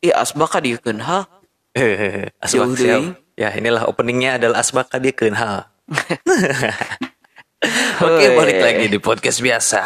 [0.00, 1.28] ih asbaka dikeun hal
[1.70, 3.02] Eh, Jauh asbak siap.
[3.38, 5.70] Ya inilah openingnya adalah asbak dia hal.
[8.02, 9.78] Oke balik lagi di podcast biasa.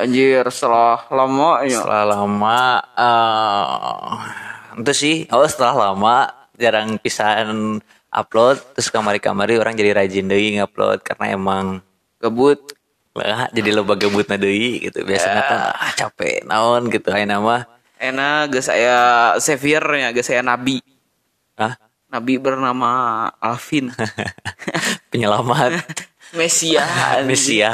[0.00, 2.60] anjir setelah lama ya Setelah lama,
[2.98, 7.78] eh itu sih, oh setelah lama jarang pisan
[8.08, 11.84] upload, terus kamari-kamari orang jadi rajin deui ngupload karena emang
[12.16, 12.58] gabut
[13.12, 15.04] lah jadi loba gabut deui gitu.
[15.04, 17.68] Biasanya kan ah, capek naon gitu aya nama.
[17.98, 20.80] Enak geus saya Xavier ya geus saya nabi
[21.58, 21.74] Hah?
[22.08, 23.92] nabi bernama Alvin
[25.10, 25.82] Penyelamat.
[26.38, 26.84] Mesia
[27.24, 27.72] Mesia.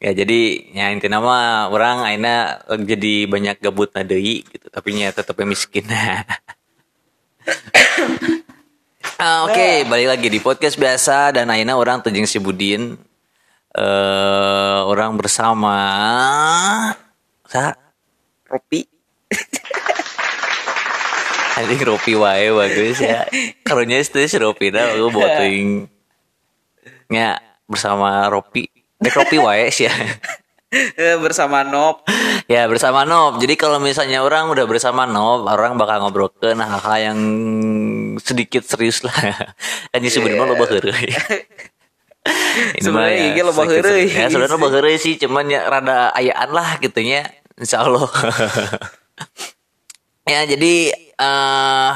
[0.00, 0.40] ya jadi
[0.72, 5.84] ya intinya mah orang aina jadi banyak gabut deui gitu tapi nya tetep miskin.
[9.20, 12.96] Ah, Oke, balik lagi di podcast biasa dan aina orang tejeng si Budin
[13.76, 15.76] eh orang bersama
[17.44, 17.76] sa
[18.50, 18.84] Ropi
[21.60, 23.28] anjing Ropi wae bagus ya.
[23.60, 25.84] Karunya itu si Ropi dah aku boting.
[27.12, 27.36] Ya,
[27.68, 28.72] bersama Ropi.
[28.96, 29.94] Dek Ropi wae sih ya.
[30.70, 32.06] Eh, bersama Nop
[32.46, 33.42] Ya bersama Nob.
[33.42, 37.18] Jadi kalau misalnya orang udah bersama Nob, orang bakal ngobrol ke hal-hal yang
[38.22, 39.14] sedikit serius lah.
[39.90, 41.10] Kan disebutnya lo heureuy.
[42.50, 44.06] Ini mah Sebenarnya ya ini loba sedikit heureuy.
[44.10, 47.22] Ya sebenarnya loba heureuy sih, cuman ya rada ayaan lah gitunya.
[47.60, 48.08] Insya Allah.
[50.32, 51.92] ya jadi eh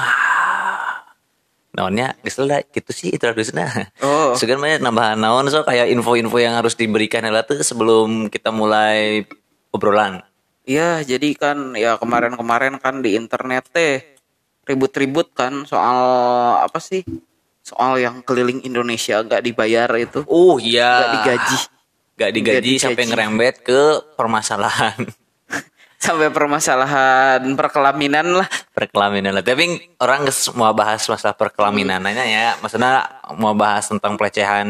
[1.75, 3.91] naonnya geus lah gitu sih introduce-na.
[4.05, 4.35] Oh.
[4.39, 9.25] Segan banyak nambahan naon so kayak info-info yang harus diberikan lah tuh sebelum kita mulai
[9.75, 10.23] obrolan.
[10.65, 14.01] Iya, jadi kan ya kemarin-kemarin kan di internet teh
[14.65, 15.99] ribut-ribut kan soal
[16.65, 17.05] apa sih?
[17.61, 21.01] Soal yang keliling Indonesia gak dibayar itu, Oh iya.
[21.01, 21.57] gak digaji.
[22.15, 22.81] Gak digaji Nggak digaji.
[22.81, 23.81] sampai ngerembet ke
[24.17, 24.97] permasalahan
[26.05, 28.49] Sampai permasalahan perkelaminan lah.
[28.77, 29.41] perkelaminan lah.
[29.41, 32.53] Tapi orang mau bahas masalah perkelaminan nanya ya.
[32.61, 34.69] Maksudnya mau bahas tentang pelecehan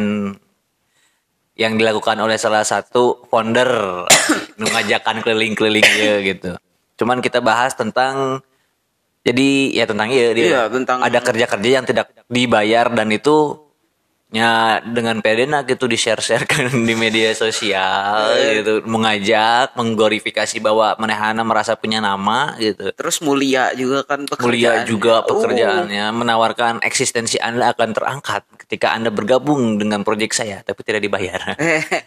[1.54, 3.66] yang dilakukan oleh salah satu founder
[4.62, 5.86] mengajakan keliling-keliling
[6.22, 6.54] gitu.
[6.94, 8.38] Cuman kita bahas tentang
[9.24, 13.63] jadi ya tentang iya dia Iya, tentang- ada kerja-kerja yang tidak dibayar dan itu
[14.34, 14.52] ya
[14.82, 18.50] dengan pedena gitu di share sharekan di media sosial Iya.
[18.58, 24.34] gitu mengajak mengglorifikasi bahwa manehana merasa punya nama gitu Terus mulia juga kan mulia
[24.74, 24.84] pekerjaan.
[24.84, 31.00] juga pekerjaannya menawarkan eksistensi anda akan terangkat ketika anda bergabung dengan proyek saya tapi tidak
[31.00, 31.54] dibayar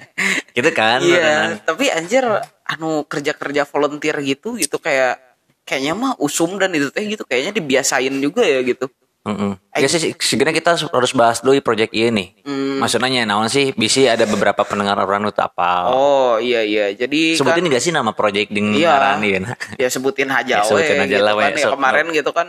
[0.58, 2.28] gitu kan Iya, tapi anjir
[2.66, 5.24] anu kerja-kerja volunteer gitu gitu kayak
[5.64, 8.92] kayaknya mah usum dan itu teh gitu kayaknya dibiasain juga ya gitu.
[9.28, 9.60] Mm-mm.
[9.76, 12.32] Ya sih, sebenarnya kita harus bahas dulu proyek ini.
[12.48, 12.80] Hmm.
[12.80, 15.92] Maksudnya naon sih, bisa ada beberapa pendengar orang itu apa.
[15.92, 19.20] Oh iya iya, jadi Sebutin kan, nggak sih nama proyek dengan Iya.
[19.20, 19.52] ieu na?
[19.84, 21.52] ya sebutin aja Ya, sebutin aja gitu lah, kan.
[21.54, 22.48] Ya, kemarin gitu kan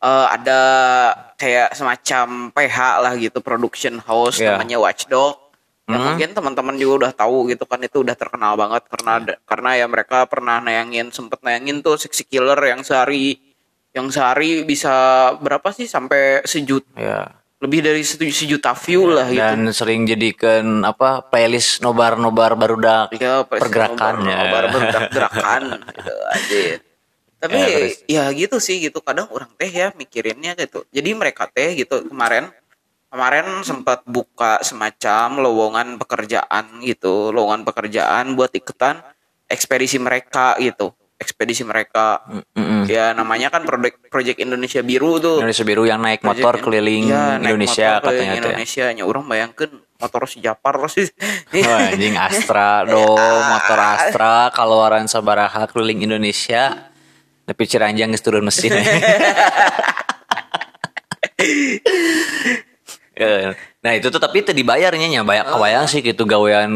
[0.00, 0.60] eh, ada
[1.36, 4.60] kayak semacam PH lah gitu production house Iya.
[4.60, 5.40] namanya Watchdog.
[5.84, 6.06] Ya Hmm.
[6.14, 9.86] mungkin teman-teman juga udah tahu gitu kan itu udah terkenal banget karena ada- karena ya
[9.88, 13.42] mereka pernah nayangin sempet nayangin tuh Sexy Killer yang sehari
[13.90, 14.92] yang sehari bisa
[15.36, 17.34] berapa sih sampai sejuta Ya.
[17.58, 19.42] lebih dari sejuta view lah gitu.
[19.42, 24.32] Dan sering jadikan apa playlist nobar-nobar barudak Ya, pergerakannya.
[24.32, 24.64] nobar
[25.10, 26.62] gerakan gitu aja.
[27.40, 27.96] Tapi Ya, terus.
[28.06, 30.84] ya gitu sih gitu kadang orang teh ya mikirinnya gitu.
[30.88, 32.48] Jadi mereka teh gitu kemarin
[33.08, 39.02] kemarin sempat buka semacam lowongan pekerjaan gitu, lowongan pekerjaan buat ikutan
[39.46, 40.94] ekspedisi mereka gitu.
[41.20, 42.24] Ekspedisi mereka
[42.56, 42.88] Mm-mm.
[42.88, 45.36] ya namanya kan project project Indonesia Biru tuh.
[45.44, 48.40] Indonesia Biru yang naik Project motor In- keliling naik Indonesia motor keliling katanya ya.
[48.40, 49.70] Indonesia nya orang bayangkan
[50.00, 51.12] motor si Japar sih.
[51.60, 53.20] Wah, anjing Astra dong,
[53.52, 56.88] motor Astra keluaran sabaraha keliling Indonesia.
[57.44, 58.72] Tapi Ciranjang geus turun mesin.
[63.20, 63.52] Eh,
[63.84, 66.72] nah itu tuh tapi itu dibayarnya nya banyak kebayang sih gitu gawean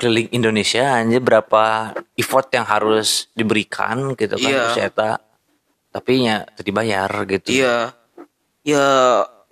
[0.00, 4.60] keliling Indonesia aja berapa effort yang harus diberikan gitu kan Iya.
[4.72, 5.10] terus eta.
[5.92, 7.92] tapi nya teu dibayar gitu Iya.
[8.64, 8.86] Ya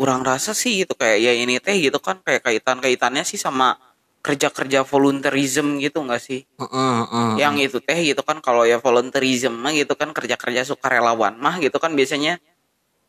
[0.01, 3.77] orang rasa sih gitu kayak ya ini teh gitu kan kayak kaitan-kaitannya sih sama
[4.23, 6.47] kerja-kerja volunteerism gitu nggak sih?
[6.47, 7.31] Heeh, heeh.
[7.43, 11.77] Yang itu teh gitu kan kalau ya volunteerism mah gitu kan kerja-kerja sukarelawan mah gitu
[11.77, 12.39] kan biasanya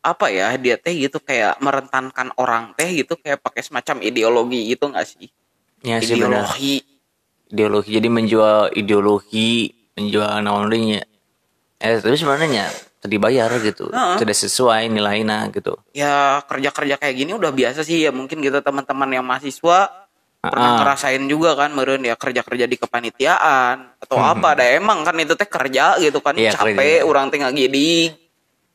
[0.03, 4.87] apa ya dia teh gitu kayak merentankan orang teh gitu kayak pakai semacam ideologi gitu
[4.87, 5.31] nggak sih?
[5.81, 6.43] Ya sih benar.
[6.43, 6.75] ideologi.
[7.45, 9.51] ideologi jadi menjual ideologi
[9.93, 11.01] menjual naon deui nya.
[11.77, 12.65] eh tapi sebenarnya nya
[12.97, 14.15] teu dibayar gitu Heeh.
[14.17, 19.11] tidak sesuai nilainya gitu Ya kerja-kerja kayak gini udah biasa sih ya mungkin gitu teman-teman
[19.11, 19.91] yang mahasiswa
[20.39, 20.77] pernah Ah.
[20.79, 25.47] ngerasain juga kan meren ya kerja-kerja di kepanitiaan atau apa ada emang kan itu teh
[25.47, 26.41] kerja gitu kan Hmm.
[26.41, 27.05] Iya, capek kerja.
[27.05, 27.51] orang tinggal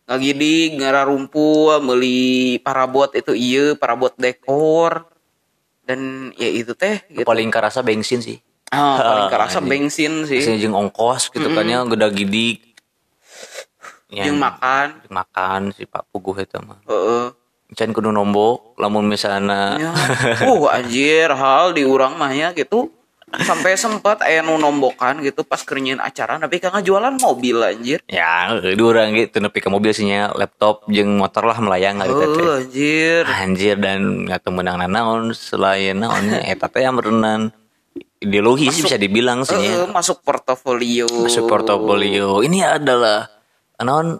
[0.08, 5.04] gini ngagidig ngararumpul meuli parabot itu iya parabot dekor
[5.84, 7.28] dan ya itu teh gitu.
[7.28, 11.84] paling kerasa bensin sih Ah, paling kerasa bensin sih Biasanya jeung ongkos gitu kan ya
[11.84, 12.64] geda gidik
[14.08, 17.28] Ya, yang makan jeung makan si Pak Puguh itu mah Heeh.
[17.76, 19.92] Can kudu nombok lamun misalnya Ya.
[20.48, 22.88] Uh anjir hal di urang mah ya gitu.
[23.28, 28.00] Sampai sempat aya nu nombokan gitu pas kerenyin acara tapi kagak jualan mobil anjir.
[28.08, 32.28] ya di orang gitu nepi ke mobil sinya laptop jeung motor lah melayang gitu teh.
[32.28, 33.22] Oh anjir.
[33.28, 37.52] anjir dan nggak tahu menang naon selain naonnya eta teh yang berenang
[38.18, 39.84] ideologis bisa dibilang sih ya.
[39.92, 41.04] masuk portofolio.
[41.04, 43.28] masuk portofolio ini adalah
[43.84, 44.16] naon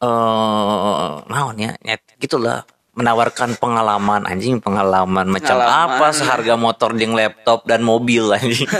[0.00, 1.76] eh naon ya
[2.16, 2.64] gitulah
[3.00, 5.96] menawarkan pengalaman anjing pengalaman macam Pengalaman.
[5.96, 8.68] apa seharga motor jeung laptop dan mobil anjing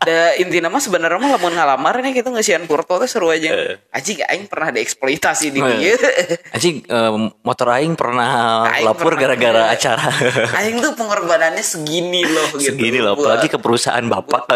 [0.00, 3.52] Da intinya mah sebenarnya mah lamun ngalamar nih gitu ngasihan porto teh seru aja.
[3.92, 5.76] Anjing aing pernah dieksploitasi di Eh.
[5.76, 5.92] dieu.
[6.56, 7.12] anjing eh,
[7.44, 10.08] motor aing pernah Aing lapor gara-gara acara
[10.56, 12.72] Aing tuh pengorbanannya segini loh gitu.
[12.72, 14.48] segini loh apalagi ke perusahaan bapak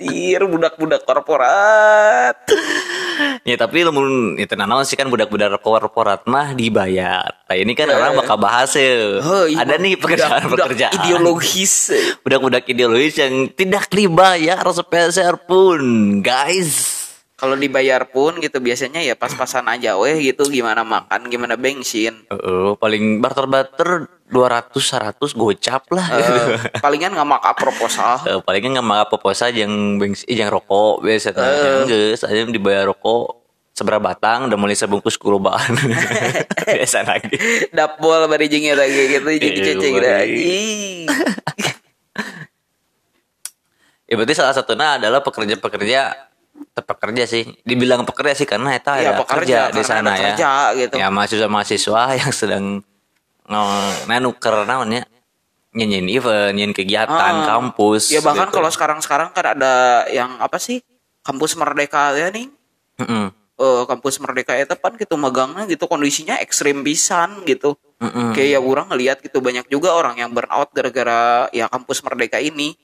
[0.00, 2.36] Dir budak-budak korporat.
[3.44, 7.28] Ya tapi lamun itu naon sih kan budak-budak korporat mah dibayar.
[7.44, 9.20] Nah ini kan orang bakal bahas ya.
[9.20, 10.96] Oh, iya, Ada nih pekerjaan-pekerjaan.
[11.04, 11.92] ideologis.
[12.24, 15.80] Budak-budak ideologis yang tidak dibayar sepeser pun,
[16.24, 16.95] guys.
[17.36, 22.24] Kalau dibayar pun gitu biasanya ya pas-pasan aja weh gitu gimana makan, gimana bensin.
[22.32, 26.06] Heeh, paling barter-barter 200 100 gocap lah.
[26.16, 28.24] Eh, palingan nggak maka proposal.
[28.24, 31.36] Eh, palingan nggak mau apa-apa yang bensin, yang rokok biasa.
[31.36, 32.16] Uh.
[32.16, 33.44] Saya dibayar rokok
[33.76, 35.76] seberapa batang udah mulai sebungkus kulubaan.
[36.72, 37.36] biasa lagi.
[37.68, 40.08] Dapol bari jeung eta ge gitu jeung Iya, cece bari.
[40.08, 40.56] lagi.
[44.06, 46.14] Ya berarti salah satunya adalah pekerja-pekerja
[46.78, 47.44] pekerja sih.
[47.62, 50.32] Dibilang pekerja sih karena eta Iya, ada pekerja, kerja di sana ya.
[50.32, 50.94] kerja, gitu.
[50.96, 52.64] Ya mahasiswa-mahasiswa yang sedang
[53.44, 55.06] nge- nah nuker naonnya
[55.72, 57.46] nyanyiin event, nyanyiin kegiatan Ah.
[57.46, 58.08] kampus.
[58.08, 58.56] Ya bahkan gitu.
[58.56, 59.74] kalau sekarang-sekarang kan ada
[60.08, 60.80] yang apa sih?
[61.20, 62.48] Kampus Merdeka ya nih.
[62.96, 63.28] Mm-mm.
[63.56, 67.76] Eh, kampus Merdeka itu kan gitu magangnya gitu kondisinya ekstrim pisan gitu.
[68.00, 68.32] Mm-mm.
[68.32, 72.76] Kayak ya orang ngelihat gitu banyak juga orang yang burnout gara-gara ya kampus Merdeka ini.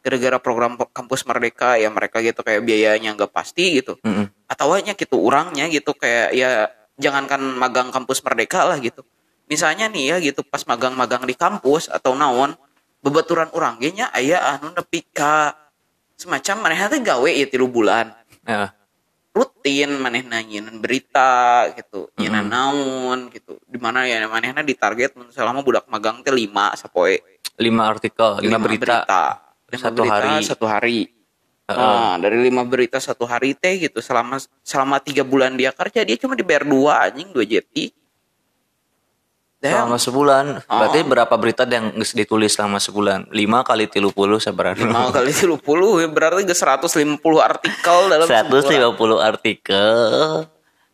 [0.00, 4.00] Gara-gara program kampus Merdeka ya mereka gitu kayak biayanya nggak pasti gitu.
[4.00, 4.32] Mm-mm.
[4.48, 9.04] Atau hanya gitu orangnya gitu kayak ya jangankan magang kampus Merdeka lah gitu.
[9.50, 12.54] Misalnya nih ya gitu pas magang-magang di kampus atau naon
[13.00, 15.56] bebaturan orang ge nya aya anu nepi ka
[16.20, 18.12] semacam manehna teh gawe ya tilu bulan
[18.48, 18.72] Ya.
[19.36, 25.88] rutin maneh nanyain berita gitu nyeuna naon gitu di mana ya manehna ditarget selama budak
[25.88, 27.20] magang teh lima sapoe
[27.60, 29.49] Lima artikel, lima, berita.
[29.70, 30.44] Lima Satu berita hari.
[30.44, 30.98] satu hari
[31.64, 31.78] Heeh.
[31.78, 36.18] Nah, dari lima berita satu hari teh gitu selama selama tiga bulan dia kerja dia
[36.18, 37.94] cuma dibayar dua anjing dua jeti
[39.60, 41.06] Selama Damn, sebulan, berarti Oh.
[41.06, 43.28] berapa berita yang ditulis selama sebulan?
[43.28, 44.72] Lima kali tilu puluh seberapa?
[44.72, 48.96] lima kali tiga puluh berarti ke 150 artikel dalam sebulan.
[48.96, 50.48] 150 artikel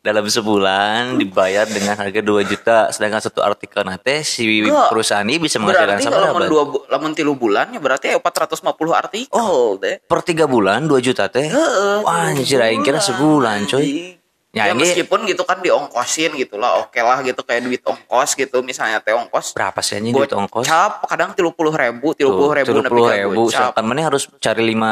[0.06, 4.88] dalam sebulan dibayar dengan harga 2 juta sedangkan satu artikel nanti si Enggak.
[4.88, 8.18] perusahaan ini bisa menghasilkan Berarti sama kalau dua bu- lamun tilu bulan ya berarti ya
[8.18, 8.62] 450
[8.92, 9.74] artikel Oh.
[9.76, 9.98] deh.
[10.00, 14.14] per 3 bulan 2 juta teh Heeh, wah anjir aing kira sebulan coy
[14.56, 18.32] Ya, Ya, ini- meskipun gitu kan diongkosin gitu lah, oke lah gitu kayak duit ongkos
[18.32, 19.52] gitu misalnya teh ongkos.
[19.52, 20.64] berapa sih anjing duit ongkos?
[20.64, 23.42] Gocap kadang tilu puluh ribu, tilu puluh ribu, nepi ka ribu.
[23.46, 24.88] sedangkan mana harus cari 5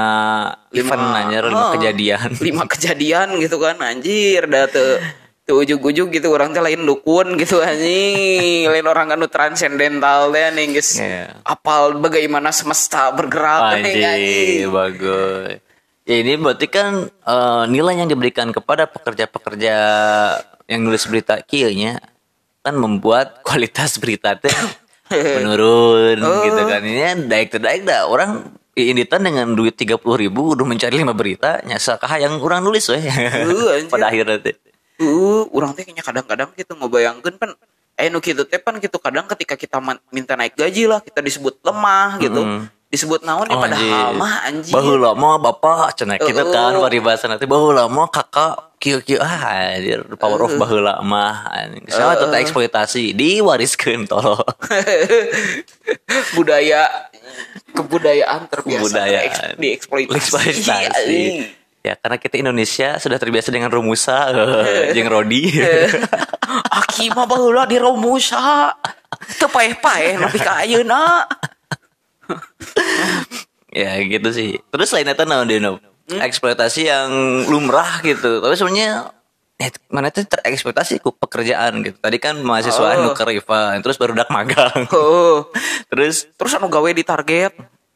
[0.71, 2.29] event anjir 5 Ah, kejadian.
[2.45, 5.01] Lima kejadian gitu kan anjir dah tuh.
[5.45, 8.69] Tuh ujuk-ujuk gitu orang teh lain dukun gitu anjing.
[8.73, 11.41] Lain orang anu transcendental teh nih guys Iya.
[11.41, 15.64] apal bagaimana semesta bergerak Anjir, anjing bagus.
[16.05, 19.75] Ya ini berarti kan eh, nilai yang diberikan kepada pekerja-pekerja
[20.69, 21.97] yang nulis berita kieunya
[22.61, 24.53] kan membuat kualitas berita teh
[25.41, 26.45] menurun Oh.
[26.45, 26.81] gitu kan.
[26.85, 31.63] Ini daik teh daik dah orang inditan dengan duit 30 ribu udah mencari lima berita
[31.63, 33.01] nyasa kah yang orang nulis weh.
[33.01, 33.89] anjir.
[33.93, 34.57] Pada akhirnya teh.
[35.01, 37.51] Uh, orang teh kayaknya kadang-kadang gitu ngebayangkeun pan
[37.95, 39.79] eh nu kitu teh pan gitu kadang ketika kita
[40.11, 42.43] minta naik gaji lah kita disebut lemah gitu.
[42.45, 42.61] Mm.
[42.95, 44.71] Disebut naon ya Oh, padahal mah anjing.
[44.71, 46.49] Baheula mah bapak cenah gitu Oh.
[46.49, 49.43] kan paribasa nanti baheula mah kakak kieu kieu ah
[49.75, 51.83] anjir power of baheula mah anjing.
[51.91, 52.15] Oh.
[52.15, 54.39] tata eksploitasi diwariskeun tolong.
[56.33, 57.11] budaya
[57.69, 59.53] kebudayaan terbiasa Kebudayaan.
[59.59, 61.23] dieksploitasi.
[61.83, 65.53] Ya karena kita Indonesia sudah terbiasa dengan rumusa eh, jeung Rodi.
[66.73, 68.73] Aki mah baheula di Romusa.
[69.35, 71.29] Teu paeh-paeh nepi ka ayeuna.
[73.75, 74.61] ya gitu sih.
[74.71, 75.79] Terus lain eta naon Dino?
[76.05, 76.21] Hmm?
[76.21, 77.11] Eksploitasi yang
[77.49, 78.39] lumrah gitu.
[78.39, 79.11] Tapi sebenarnya
[79.55, 81.97] eh mana tuh terekspektasi ku pekerjaan gitu.
[81.97, 83.03] Tadi kan mahasiswa Oh.
[83.03, 84.85] nu ke Riva, terus baru dak magang.
[84.93, 85.49] Oh.
[85.91, 87.55] terus Terus anu gawe di target.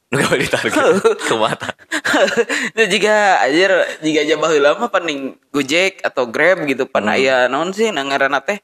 [0.08, 0.73] nu gawe ditarget
[1.28, 1.68] ke mata.
[2.73, 3.68] Itu jika anjir
[4.00, 8.40] jika aja baheula mah paning Gojek atau Grab gitu pan aya naon sih na ngaranna
[8.40, 8.56] teh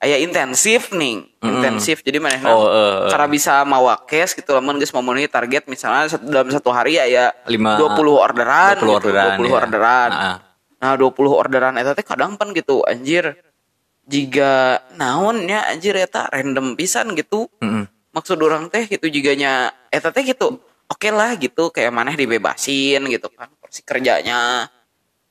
[0.00, 2.72] aya intensif nih intensif jadi mana Oh, eh,
[3.04, 3.10] eh.
[3.12, 7.76] karena bisa mawa cash gitu lamun geus memenuhi target misalnya dalam satu hari aya Lima-
[7.76, 9.54] 20 orderan 20 gitu, orderan, 20 ya.
[9.54, 10.36] orderan Ah.
[10.78, 13.36] nah 20 orderan eta teh kadang pan gitu anjir
[14.02, 17.84] jika naonnya anjir eta random pisan gitu Mm-mm.
[18.10, 23.28] maksud orang teh gitu jiganya eta teh gitu oke lah gitu kayak maneh dibebasin gitu
[23.30, 24.64] kan porsi kerjanya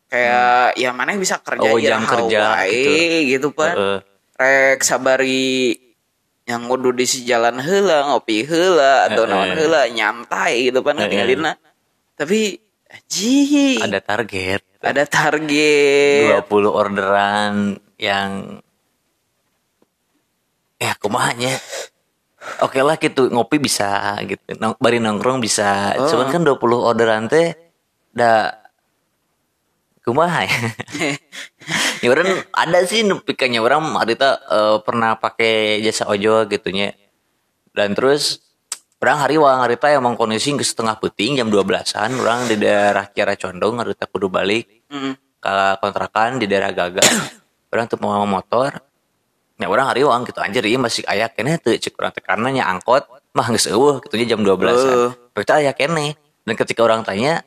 [0.06, 2.94] kayak ya maneh bisa kerja Oh, jam kerja, wae, gitu.
[3.28, 4.00] gitu, kan Heeh.
[4.40, 5.76] Rek sabari
[6.48, 11.12] yang kudu di si jalan heula ngopi heula atau naon heula nyantai gitu kan Heeh.
[11.12, 11.60] tinggalina
[12.16, 12.58] tapi
[12.90, 14.64] aji ada target.
[14.80, 16.40] Ada target.
[16.48, 18.64] 20 orderan yang
[20.80, 21.60] ya kumahanya
[22.64, 24.56] Oke lah gitu ngopi bisa gitu.
[24.56, 25.92] Nong, bari nongkrong bisa.
[26.00, 26.08] Oh.
[26.08, 27.52] cuman kan 20 orderan teh
[28.16, 28.56] da
[30.08, 30.60] kumaha ya
[32.00, 36.96] ya orang ada sih pikirnya orang Arita eh, pernah pakai jasa ojol gitunya
[37.74, 38.44] dan terus
[39.00, 43.80] orang hariwang Arita emang kondisi ke setengah puting jam 12an orang di daerah Kiara Condong
[43.80, 44.84] Arita kudu balik.
[44.90, 45.16] Mm.
[45.40, 47.00] ke kontrakan di daerah Gaga.
[47.72, 48.76] Orang tuh mau motor.
[49.56, 53.08] Ya orang hari uang gitu anjir iya masih aya kene tuh cek orang tekanannya angkot
[53.36, 55.12] mah geus eueuh gitu jam 12 an Eueuh.
[55.32, 56.20] berarti aya kene.
[56.44, 57.44] Dan ketika orang tanya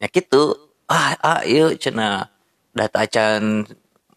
[0.00, 0.56] ya gitu
[0.88, 2.32] ah ah iya cenah
[2.78, 3.66] data acan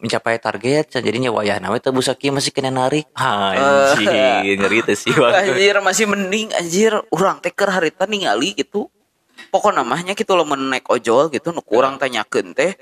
[0.02, 5.54] mencapai target jadinya wayah nama itu busaki masih kena narik anjing ngeri teh sih waktu
[5.54, 6.94] anjir masih mending anjir.
[7.14, 8.90] Orang teh keur harita ningali gitu.
[9.54, 12.74] Pokok namanya gitu lo naik ojol gitu nu kurang tanyakeun teh.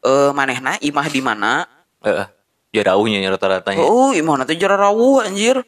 [0.00, 1.64] Eh manehna imah di mana?
[2.04, 2.28] Heeh.
[2.70, 3.82] jarauhnya rata-ratanya.
[3.82, 5.58] Oh imah teh jara rawuh anjir.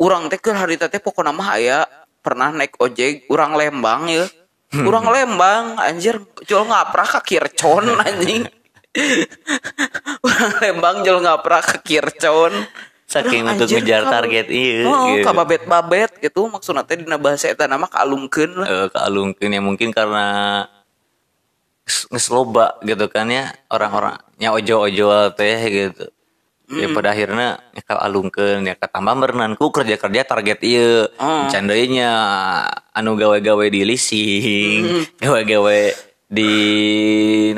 [0.00, 1.84] Urang teh keur harita teh pokok nama aya
[2.24, 4.24] pernah naik ojek urang Lembang ya.
[4.72, 6.16] Urang Lembang anjir.
[6.48, 8.48] Jual ngaprak ke Kircon anjing
[10.26, 12.52] urang Lembang jual ngaprak ke Kircon.
[13.10, 15.26] Saking untuk ngejar target, iya, oh, gitu.
[15.26, 16.46] kababet-babet gitu.
[16.46, 18.66] Maksudnya teh dina bahasa eta nama kalungkeun lah.
[18.70, 20.62] Eh kealungkeun ya mungkin karena
[21.82, 26.06] nges- ngesloba gitu kan ya orang-orang nya ojo-ojo teh gitu.
[26.70, 31.50] Ya pada akhirnya ya kalungkeun ya ketambah merenanku kerja-kerja target ieu Oh.
[31.50, 32.14] candainya
[32.94, 35.80] anu gawe-gawe di leasing gawe-gawe
[36.30, 36.52] di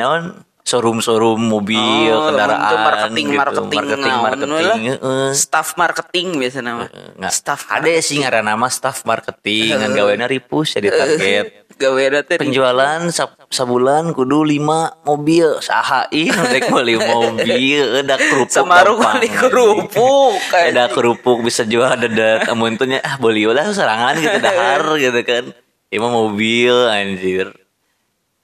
[0.00, 0.32] naon
[0.72, 3.36] showroom-showroom mobil Oh, kendaraan marketing gitu.
[3.36, 5.30] marketing marketing naon marketing heeh.
[5.32, 9.76] staff marketing biasanya mah Nggak, staff ada sih ngaran nama staff marketing.
[9.76, 11.46] Ngan gawena ripus jadi target.
[11.72, 15.60] Gawe teh di- penjualan sab- sabulan kudu lima mobil.
[15.60, 18.00] Saha ih rek beli mobil.
[18.00, 18.96] Ada kerupuk gampang.
[18.98, 20.34] kali kerupuk
[20.68, 25.44] ada kerupuk bisa jual dedet amun ah beli lah serangan gitu dahar gitu kan.
[25.88, 27.52] Ima mobil anjir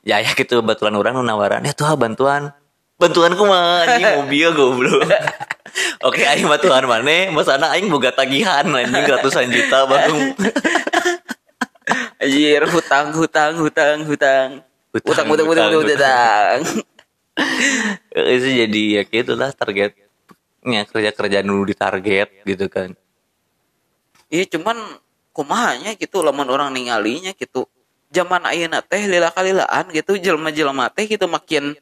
[0.08, 2.48] ya ya gitu baturan orang nu nawaran ya tuh bantuan
[2.96, 5.04] bantuan mah anjing mobil goblok
[6.02, 10.32] Oke, aing mah tuhan mana, masana aing boga tagihan anjing ratusan juta baru.
[12.18, 14.48] Anjir, hutang, hutang, hutang, hutang.
[14.90, 16.58] Hutang, Hutang, hutang, hutang,
[18.34, 22.96] itu jadi ya gitulah targetnya kerja kerja dulu di target gitu kan
[24.28, 24.76] Iya, cuman
[25.32, 27.64] kumahanya gitu lamun orang ningalinya gitu.
[28.08, 31.76] Zaman ayeuna teh lila kalilaan gitu jelema-jelema teh gitu makin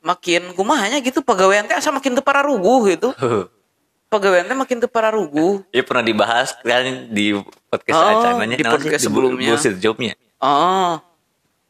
[0.00, 3.10] makin kumahanya gitu pegawaian teh asa makin teu pararuguh gitu.
[4.10, 5.62] Pegawaian teh makin teu pararuguh.
[5.70, 7.30] ya pernah dibahas kan di
[7.70, 9.54] podcast Oh, acananya di podcast sebelumnya.
[9.54, 10.98] bullshit jobnya Oh,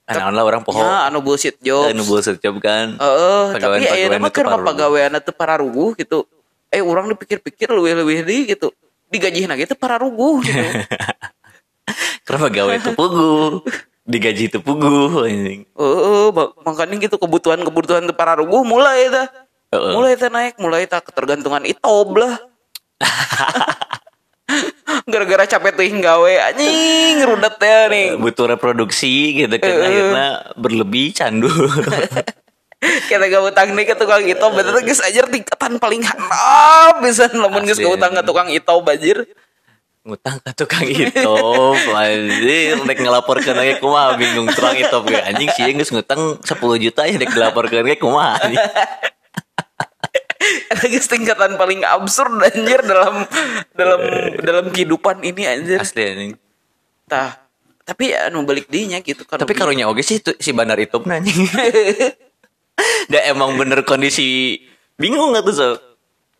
[0.09, 1.87] anak lah orang poho ya anu bullshit job.
[1.87, 6.25] anu bullshit job kan Heeh, tapi Pegawaian- ayeuna mah keur pegawaian teu pararuguh gitu.
[6.71, 8.73] Eh orang dipikir-pikir leuwih-leuwih deui gitu.
[9.07, 10.67] Digajihna gitu pararuguh gitu.
[12.25, 13.59] karena pegawai itu pugu
[14.11, 19.27] digaji itu pugu anjing Oh, ba- makanya gitu kebutuhan-kebutuhan teu pararuguh mulai dah.
[19.71, 19.95] Heeh.
[19.95, 22.43] Mulai teh naik, mulai tak ketergantungan itob lah.
[25.07, 28.07] Gara-gara capek teuing gawe anjing rudet teh nih.
[28.19, 31.47] butuh reproduksi gitu kan akhirnya berlebih candu
[32.81, 37.63] Kita gak utang nih ke tukang itob bener geus ajar tingkatan paling handap bisa lamun
[37.63, 39.29] geus utang ke tukang itob anjir.
[40.01, 41.29] Ngutang ke tukang itu
[41.93, 44.17] anjir dek ngelaporkan lagi kumaha?
[44.17, 48.41] Bingung tukang itu gue anjing sih geus ngutang 10 juta ya dek ngelaporkan lagi kumaha
[50.89, 53.29] geus tingkatan paling absurd anjir dalam
[53.77, 54.01] dalam
[54.41, 55.79] dalam kehidupan ini anjir.
[55.85, 56.33] asli anjing.
[57.05, 57.37] Tah,
[57.85, 59.37] tapi anu balik dinya gitu kan.
[59.37, 61.45] tapi karunya oke sih tu- si bandar itu anjing.
[63.13, 64.57] Dah emang bener kondisi
[64.97, 65.69] bingung nggak tuh so.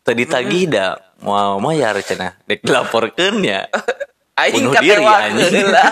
[0.01, 3.65] Tadi tagih dah mau mayar cina dek dilaporkan ya
[4.41, 5.53] Aing Bunuh diri, katewa anjing.
[5.53, 5.85] heula.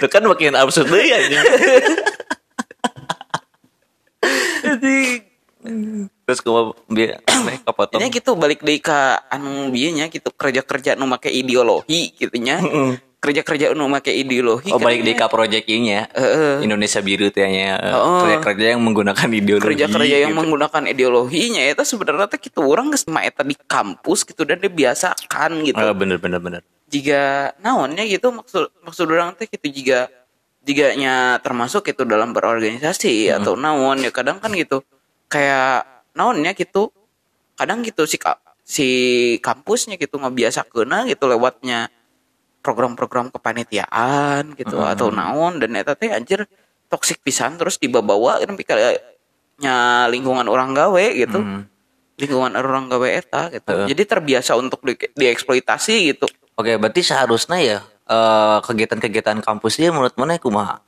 [0.00, 1.18] itu kan makin absurd deh ya
[6.26, 7.22] terus kamu biar
[7.66, 12.34] kepotong Ini gitu balik deui ka anu bieu nya gitu kerja-kerja nu make ideologi gitu
[12.38, 12.58] nya.
[13.26, 15.18] Kerja-kerja nu make ideologi Oh balik kan di nya.
[15.18, 16.62] K Project ini ya Heeh.
[16.62, 18.20] Indonesia Biru tuh ya Heeh.
[18.22, 20.38] kerja-kerja yang menggunakan ideologi kerja-kerja yang gitu.
[20.38, 25.66] menggunakan ideologinya itu sebenarnya teh gitu orang geus mah eta di kampus gitu dan dibiasakan
[25.66, 25.74] gitu.
[25.74, 30.06] Oh, bener bener bener jika naonnya gitu maksud maksud orang teh gitu jika
[30.62, 34.86] jiganya termasuk itu dalam berorganisasi atau naon ya kadang kan gitu
[35.26, 35.82] kayak
[36.14, 36.94] naonnya gitu
[37.58, 38.86] kadang gitu si ka- si
[39.42, 41.90] kampusnya gitu ngebiasa kena gitu lewatnya
[42.66, 46.50] program-program kepanitiaan gitu atau naon dan eta teh anjir
[46.90, 48.58] toksik pisan terus dibawa kan
[49.56, 51.40] nya lingkungan orang gawe gitu.
[52.16, 53.88] Lingkungan orang gawe eta gitu.
[53.88, 56.26] Jadi terbiasa untuk di, dieksploitasi gitu.
[56.56, 60.80] Oke, berarti seharusnya ya eh, kegiatan-kegiatan kampus dia menurut mana kumaha?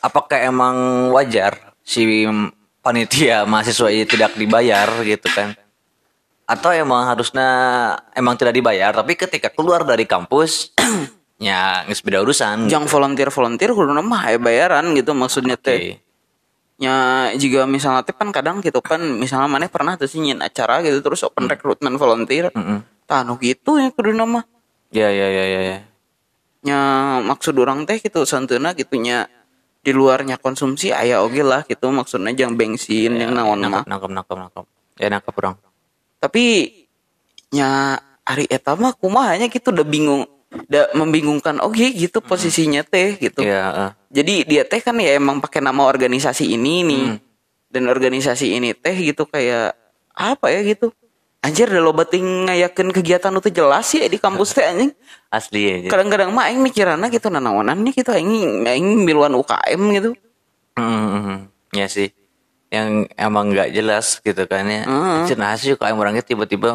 [0.00, 2.24] Apakah emang wajar si
[2.80, 5.52] panitia mahasiswa ini tidak dibayar gitu kan?
[6.48, 7.48] Atau emang harusnya
[8.16, 10.72] emang tidak dibayar tapi ketika keluar dari kampus
[11.40, 12.68] ya nggak beda urusan.
[12.68, 15.64] yang volunteer volunteer kudu mah aya bayaran gitu maksudnya Oke.
[15.64, 15.82] teh
[16.80, 20.84] nya juga misalnya teh kan kadang gitu kan misalnya mana pernah tuh sih nyin acara
[20.84, 22.84] gitu terus open recruitment volunteer Mm-mm.
[23.08, 24.44] tah anu gitu ya kudu mah
[24.90, 25.78] Ya ya ya ya ya.
[26.60, 26.78] nya
[27.24, 29.28] maksud orang teh gitu santeuna gitunya
[29.80, 34.36] di luarnya konsumsi aya oge lah gitu maksudnya jangan bensin yang naon mah Nangkep nangkep
[34.36, 34.64] nangkep.
[35.00, 35.56] Ya nangkep orang.
[36.20, 36.44] tapi
[37.52, 37.96] nya
[38.28, 43.70] hari eta mah kumahanya gitu udah bingung udah membingungkan oke gitu posisinya teh gitu Ya.
[43.70, 43.90] eh.
[44.10, 47.04] jadi dia teh kan ya emang pakai nama organisasi ini nih
[47.68, 49.78] dan organisasi ini teh gitu kayak
[50.10, 50.90] apa ya gitu
[51.40, 54.90] anjir udah lo bating ngayakin kegiatan itu jelas ya di kampus teh anjing
[55.30, 55.88] Asli ya.
[55.88, 60.10] kadang-kadang mah aing mikirana gitu nanawanannya gitu aing aing miluan UKM gitu
[60.70, 62.08] Hmm, ya sih.
[62.70, 64.86] Yang emang nggak jelas gitu kan ya.
[64.86, 65.18] Heeh.
[65.28, 66.72] Cenah sih kalau orangnya tiba-tiba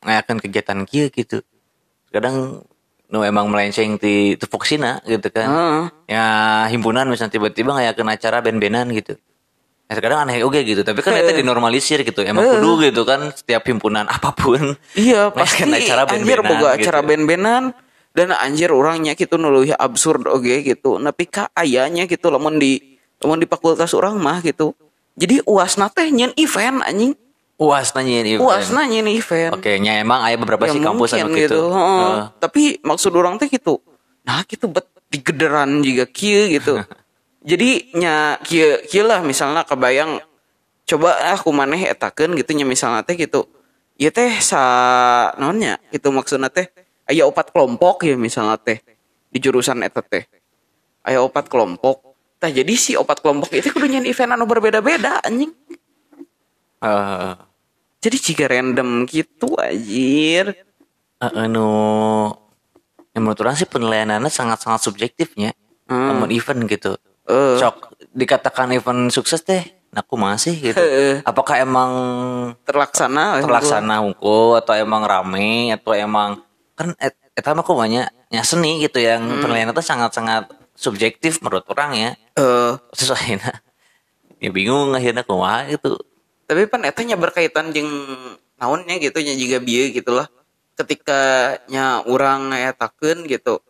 [0.00, 1.42] ngayakan kegiatan kia gitu.
[2.08, 2.62] Kadang
[3.08, 5.48] nu emang melenceng di tupoksina gitu kan.
[5.48, 5.84] Heeh.
[6.12, 6.26] Ya
[6.68, 9.16] himpunan misalnya tiba-tiba ngayakan acara band-bandan gitu.
[9.88, 12.20] Ya, kadang aneh oke gitu, tapi kan itu dinormalisir gitu.
[12.20, 14.76] Emang kudu gitu kan setiap himpunan apa pun.
[14.92, 16.84] Iya pasti acara anjir band-bandan boga gitu.
[16.84, 17.62] acara band-bandan
[18.12, 21.00] dan anjir orangnya gitu nuluh absurd oge gitu.
[21.00, 24.76] Tapi ka ayanya gitu lamun di lamun di fakultas orang mah gitu.
[25.16, 27.16] Jadi UASna teh nyen event anjing.
[27.58, 28.38] Uas nanya ini.
[28.38, 29.58] UASna nyen event.
[29.58, 31.74] Oke, nya emang ada beberapa Ya sih kampus anu gitu.
[31.74, 31.74] heeh.
[31.74, 32.18] Heeh.
[32.38, 33.82] Tapi maksud orang teh gitu.
[34.22, 36.78] Nah, gitu bet digederan juga kieu gitu.
[37.50, 40.22] Jadi nya kieu kieu lah misalnya kebayang
[40.86, 43.50] coba ah kumaneh etakeun gitu nya misalnya teh gitu.
[43.98, 44.62] Ieu teh sa
[45.34, 46.70] naonnya gitu maksudna teh
[47.10, 48.78] aya opat kelompok ya misalnya teh
[49.34, 50.30] di jurusan eta teh.
[51.02, 52.06] Aya opat kelompok.
[52.38, 55.50] Tah jadi si opat kelompok itu kudu nyen event anu berbeda-beda anjing.
[56.80, 57.32] Heeh.
[57.98, 60.54] Jadi jika random gitu anjir.
[61.18, 61.66] Eh, anu
[63.10, 65.50] yang menurut orang sih penilaiannya sangat-sangat subjektifnya
[65.88, 66.14] Hmm.
[66.14, 67.56] namun event gitu Eh.
[67.58, 70.78] sok dikatakan event sukses teh aku masih gitu
[71.24, 71.90] apakah emang
[72.62, 76.44] terlaksana terlaksana hukum atau emang rame atau emang
[76.76, 79.40] kan et, eta mah banyak ya seni gitu yang Hmm.
[79.42, 83.40] penilaiannya tuh sangat-sangat subjektif menurut orang ya eh sesuai
[84.44, 85.96] ya bingung akhirnya kumaha gitu
[86.48, 87.92] tapi pan etanya berkaitan jeung
[88.56, 90.32] naonnya gitu nya juga bieu gitu lah
[90.80, 91.20] ketika
[91.68, 93.60] nya orang ngayatakeun gitu.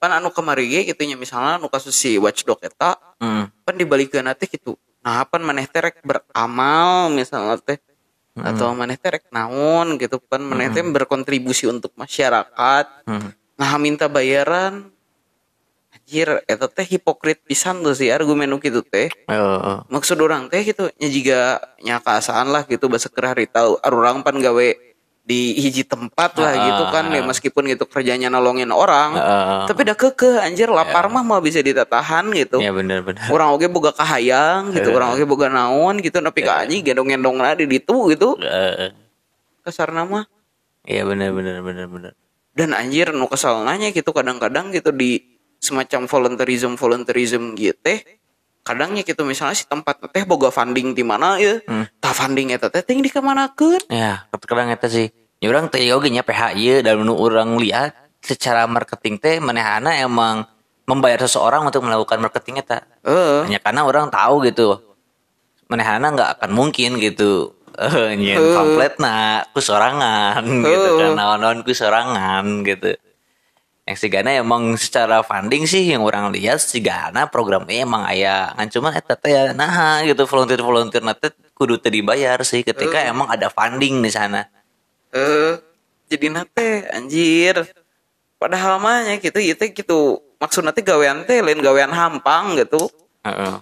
[0.00, 3.68] Pan anu kemari ge gitu nya misalnya anu kasus si watchdog eta hmm.
[3.68, 4.80] pan dibalikeun teh gitu.
[5.04, 7.76] Nah pan maneh teh rek beramal misalnya teh.
[8.36, 10.16] Atau maneh teh rek naon gitu.
[10.16, 12.86] Pan maneh teh berkontribusi untuk masyarakat.
[13.04, 13.30] Hmm.
[13.56, 14.92] nah minta bayaran
[16.06, 19.10] anjir eta teh hipokrit pisan tuh sih argumen nu kitu teh.
[19.90, 24.38] Maksud orang teh gitu nya juga nya keasaan lah gitu bahasa kerah tahu orang pan
[24.38, 24.68] gawe
[25.26, 29.66] di hiji tempat lah gitu kan ya meskipun gitu kerjanya nolongin orang Heeh.
[29.66, 32.62] tapi dah keke anjir lapar mah mau bisa ditatahan gitu.
[32.62, 36.86] Ya benar-benar orang oke boga kahayang gitu orang oke boga naon gitu tapi ka anjing
[36.86, 38.38] gendong-gendong lah di ditu gitu.
[38.38, 38.94] Heeh.
[39.66, 40.22] kasar nama
[40.86, 42.14] Iya benar-benar benar-benar
[42.54, 48.02] dan anjir nu kesal nanya gitu kadang-kadang gitu di semacam volunteerism volunteerism gitu
[48.66, 51.62] kadangnya gitu misalnya si tempat teh boga funding di mana ya
[52.02, 55.14] tah funding eta teh ting dikemanakeun Ya, kadang eta sih.
[55.38, 59.94] Ya orang teh oge nya PH ieu dan nu urang lihat secara marketing teh manehana
[59.94, 60.50] emang
[60.82, 62.82] membayar seseorang untuk melakukan marketing eta.
[63.06, 64.82] eh Hanya karena orang tahu gitu.
[65.66, 67.54] manehana nggak akan mungkin gitu.
[68.18, 72.96] Nyen pamflet na ku sorangan gitu kan naon-naon ku sorangan gitu
[73.86, 78.50] yang si Gana emang secara funding sih yang orang lihat si Gana programnya emang aya
[78.58, 82.98] ngan cuma eta teh ya nah gitu volunteer volunteer nanti kudu teu dibayar sih ketika
[83.06, 84.50] emang ada funding di sana.
[85.14, 85.54] Eh
[86.10, 87.62] jadi nate anjir.
[88.36, 92.90] Padahal mahnya gitu itu gitu maksud nanti gawean teh lain gawean hampang gitu.
[93.22, 93.54] Heeh.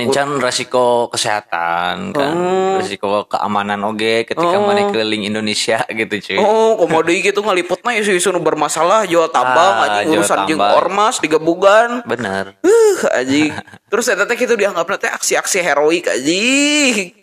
[0.00, 2.80] Nincan resiko kesehatan kan, Oh.
[2.80, 4.64] resiko keamanan oge ketika Oh.
[4.64, 6.38] mana keliling Indonesia gitu cuy.
[6.40, 11.20] oh komodi gitu ngeliputnya isu-isu nu bermasalah jual tambang Ah, anjing jual urusan jeung ormas
[11.20, 12.56] digabugan Bener.
[12.64, 13.52] uh anjing
[13.92, 17.20] terus eta teh gitu dianggap teh aksi-aksi heroik anjing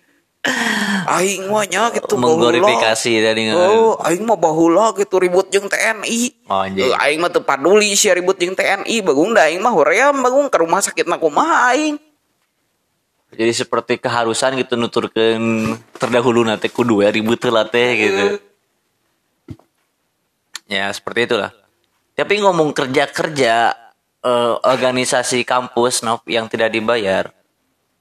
[1.07, 2.15] aing mah nya gitu.
[2.15, 3.51] Mengglorifikasi tadi?
[3.51, 6.47] Oh, aing mah bahula gitu ribut jeung TNI.
[6.47, 6.87] Oh, anjing.
[6.95, 10.57] Aing mah teu paduli sia ribut jeung TNI, bagung da aing mah hoream bagung ke
[10.59, 11.99] rumah sakit mah kumaha aing.
[13.35, 18.25] Jadi seperti keharusan gitu nuturkeun terdahulu nate kudu ya ribut teh gitu.
[20.71, 21.51] Ya seperti itulah.
[22.15, 23.75] Tapi ngomong kerja-kerja
[24.23, 27.29] eh, organisasi kampus Nov, yang tidak dibayar.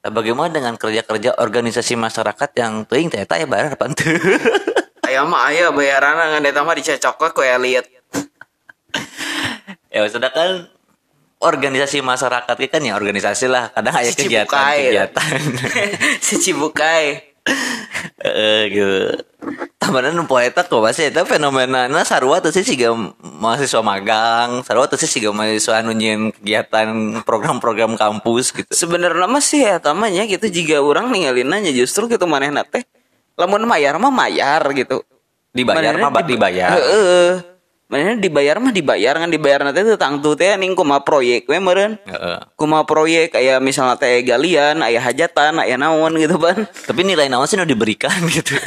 [0.03, 4.15] Nah, bagaimana dengan kerja-kerja organisasi masyarakat yang teuing teh ya bayar apa teu?
[5.07, 7.87] Aya mah aya bayaran eta mah dicocok ku elit.
[9.87, 10.67] ya sudah kan
[11.37, 13.69] organisasi masyarakat kan ya organisasi lah.
[13.71, 15.31] Kadang ada Si kegiatan kegiatan.
[16.25, 17.23] Si Cibukai.
[18.19, 19.23] eh gitu.
[19.79, 22.91] Tambahan poe eta kok masih eta fenomenana sarua teh sih siga
[23.23, 28.67] mahasiswa magang sarua teh sih siga mahasiswa anu nyieun kegiatan program-program kampus gitu.
[28.67, 32.83] Sebenarnya mah sih eta mah nya gitu jika orang ninggalin nya justru gitu manehna teh
[33.39, 35.05] lamun mayar mah mayar gitu.
[35.55, 36.75] dibayar mah dib- dibayar.
[36.75, 37.56] Heeh.
[37.87, 41.95] Manehna dibayar mah dibayar kan dibayar nanti teh tangtu teh ning kumaha proyek we meureun.
[42.03, 42.37] Heeh.
[42.59, 47.47] kumaha proyek kayak misalnya teh galian aya hajatan aya naon gitu ban tapi nilai naon
[47.47, 48.59] sih nu diberikan gitu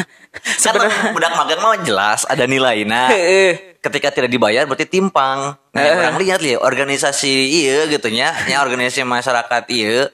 [0.56, 3.76] sebenarnya budak magang mah jelas ada nilainya Heeh.
[3.84, 5.52] ketika tidak dibayar berarti timpang.
[5.70, 7.30] Nah, orang lihat lihat organisasi
[7.62, 10.08] iya gitu nya, nya organisasi masyarakat iya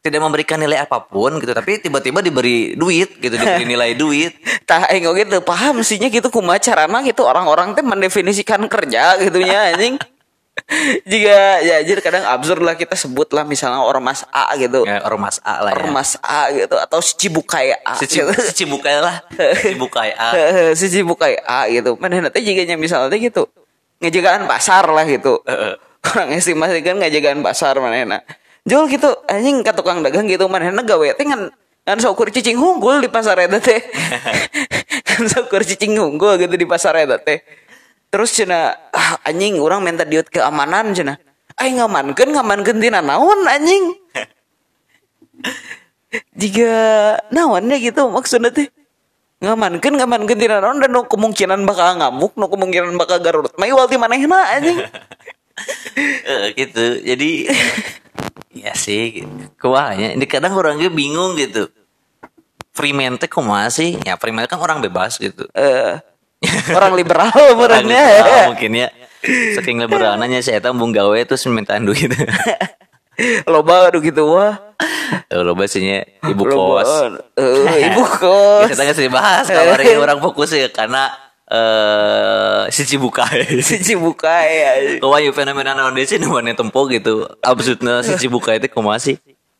[0.00, 4.34] tidak memberikan nilai apa pun gitu, tapi tiba-tiba diberi duit gitu, diberi nilai duit.
[4.64, 9.20] tah aing oge teu paham sih nya gitu kumaha carana gitu orang-orang teh mendefinisikan kerja
[9.20, 9.94] gitu nya anjing
[11.10, 15.36] jika ya jadi kadang absurd lah kita sebut lah misalnya ormas A gitu Ya, ormas
[15.44, 15.78] A lah ya.
[15.78, 18.32] ormas A gitu atau si Cibukai A Si, gitu.
[18.32, 19.20] si Cibukai lah,
[19.62, 20.28] Cibukai A.
[20.78, 23.46] si Cibukai A gitu mana nanti jika misalnya gitu
[24.00, 25.44] ngejagaan pasar lah gitu
[26.02, 28.22] orang estimasi kan ngejagaan pasar mana enak
[28.66, 31.06] jual gitu anjing ke tukang dagang gitu mana enak gawe.
[31.14, 31.54] Teh ngan
[31.86, 33.78] ngan saukur cicing hunggul di pasar eta teh.
[35.08, 35.30] Kan
[35.62, 37.40] cicing hunggul gitu di pasar eta teh.
[38.10, 41.14] Terus cina ah, anjing orang minta diut keamanan cina.
[41.56, 43.94] Aing ngamankeun ngamankeun tina naon anjing?
[46.40, 46.74] Jika
[47.30, 48.66] naonnya gitu maksudnya teh?
[49.40, 53.94] Ngamankeun ngamankeun tina naon dan nu kemungkinan bakal ngamuk nu kemungkinan bakal garut mai walti
[53.94, 54.82] manehna anjing.
[55.96, 57.00] Eh, gitu.
[57.00, 57.48] Jadi
[58.56, 60.14] ya sih, kuahnya.
[60.14, 61.68] Ini kadang orangnya bingung gitu.
[62.72, 63.96] Freeman teh kumaha sih?
[64.04, 65.48] Ya Freeman kan orang bebas gitu.
[65.52, 65.96] eh
[66.76, 67.56] orang liberal Orang
[67.88, 68.88] merenya liberal mungkin ya.
[69.56, 72.12] Saking liberalnya saya tahu bung gawe terus mintaan duit.
[73.48, 74.60] loba aduh gitu wah
[75.32, 76.90] Eh, Lo bahasanya ibu Loba, kos.
[77.40, 81.08] eh, ibu kos Kita nggak sih bahas kabar ini orang fokus ya karena
[81.46, 83.62] eh si Cibukai.
[83.62, 85.00] si Cibukai anjing.
[85.02, 87.26] Kau ayo fenomena naon deui sih nu maneh tempo gitu.
[87.42, 89.16] Absurdnya si Cibukai teh kumaha sih?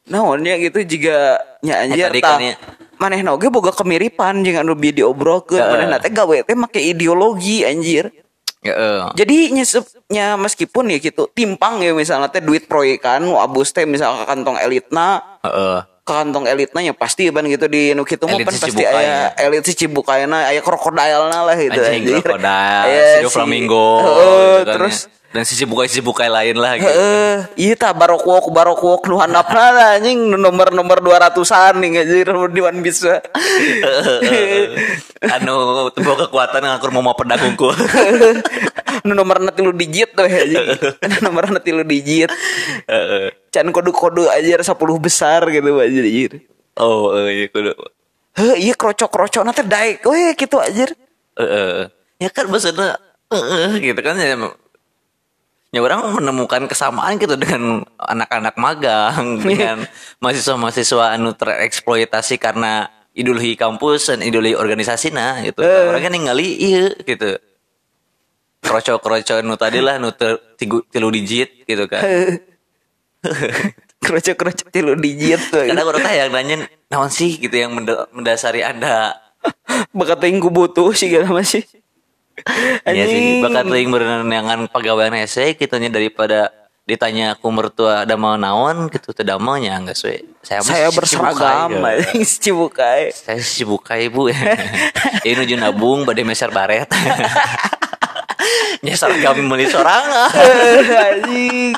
[0.06, 2.54] naonnya gitu jika nya anjir tadi tah kan ya.
[3.02, 5.72] manehna oge boga kemiripan jeung anu bi diobrolkeun Heeh.
[5.74, 8.14] manehna teh gawe teh make ideologi anjir
[8.62, 9.10] Heeh.
[9.18, 14.22] jadi nyesepnya meskipun ya gitu timpang ya misalnya teh duit proyekan nu abus teh misalnya
[14.30, 15.82] kantong elitna Heeh.
[16.06, 17.66] Ke kantong elitna ya pasti ban gitu.
[17.66, 21.82] Di nu kitu mah Elit pan pasti aya elit si Cibukayna aya krokodilna lah gitu
[21.82, 22.46] Anjing krokodil,
[22.86, 25.25] Aya si flamingo, Heeh, gitu kan terus ya.
[25.36, 26.88] Dan si Cibukai Cibukai lain lah gitu.
[26.88, 32.60] Heeh, iya tah barokwok barokwok nu handapna lah, anjing nu nomor-nomor 200-an nih anjir di
[32.64, 33.04] One Piece.
[35.36, 37.76] anu tuh kekuatan ngakur mau pedak unggul.
[39.06, 40.64] nu nomor nanti lu digit tuh anjing.
[41.04, 42.32] Nu nomor nanti lu digit.
[42.88, 43.36] Heeh.
[43.52, 46.48] Can kode-kode aja 10 besar gitu anjir.
[46.80, 47.76] oh, eh, iya kudu.
[48.36, 50.96] Heh, iya krocok-krocok nanti daek we gitu anjir.
[51.36, 51.92] Heeh.
[52.16, 52.96] Ya kan maksudnya
[53.28, 54.32] heeh, gitu kan ya
[55.76, 59.84] ya orang menemukan kesamaan gitu dengan anak-anak magang dengan
[60.18, 67.36] mahasiswa-mahasiswa anu tereksploitasi karena ideologi kampus dan ideologi organisasi nah gitu orangnya ningali iya gitu
[68.58, 72.00] kroco-kroco nu tadi lah nu ter- tigu- tilu digit gitu kan
[73.96, 75.66] kroco-kroco tilu digit tuh.
[75.66, 79.18] Karena orang teh yang nanya naon sih gitu yang menda- mendasari Anda.
[79.90, 81.62] Bakat teuing ku butuh sih gak masih.
[82.84, 86.52] Iya sih, bakat teuing berenangan pegawai hese gitu nya daripada
[86.86, 90.22] ditanya aku mertua ada mau naon gitu damel nya enggak suwe.
[90.46, 92.22] Saya Saya berseragam Cibukai, ya.
[92.22, 93.02] Cibukai.
[93.10, 94.30] Saya sibuk kayak ibu
[95.26, 96.86] Ini nuju nabung bade meser baret.
[98.86, 100.30] Nya seragam meuli sorangan.
[101.10, 101.74] anjing.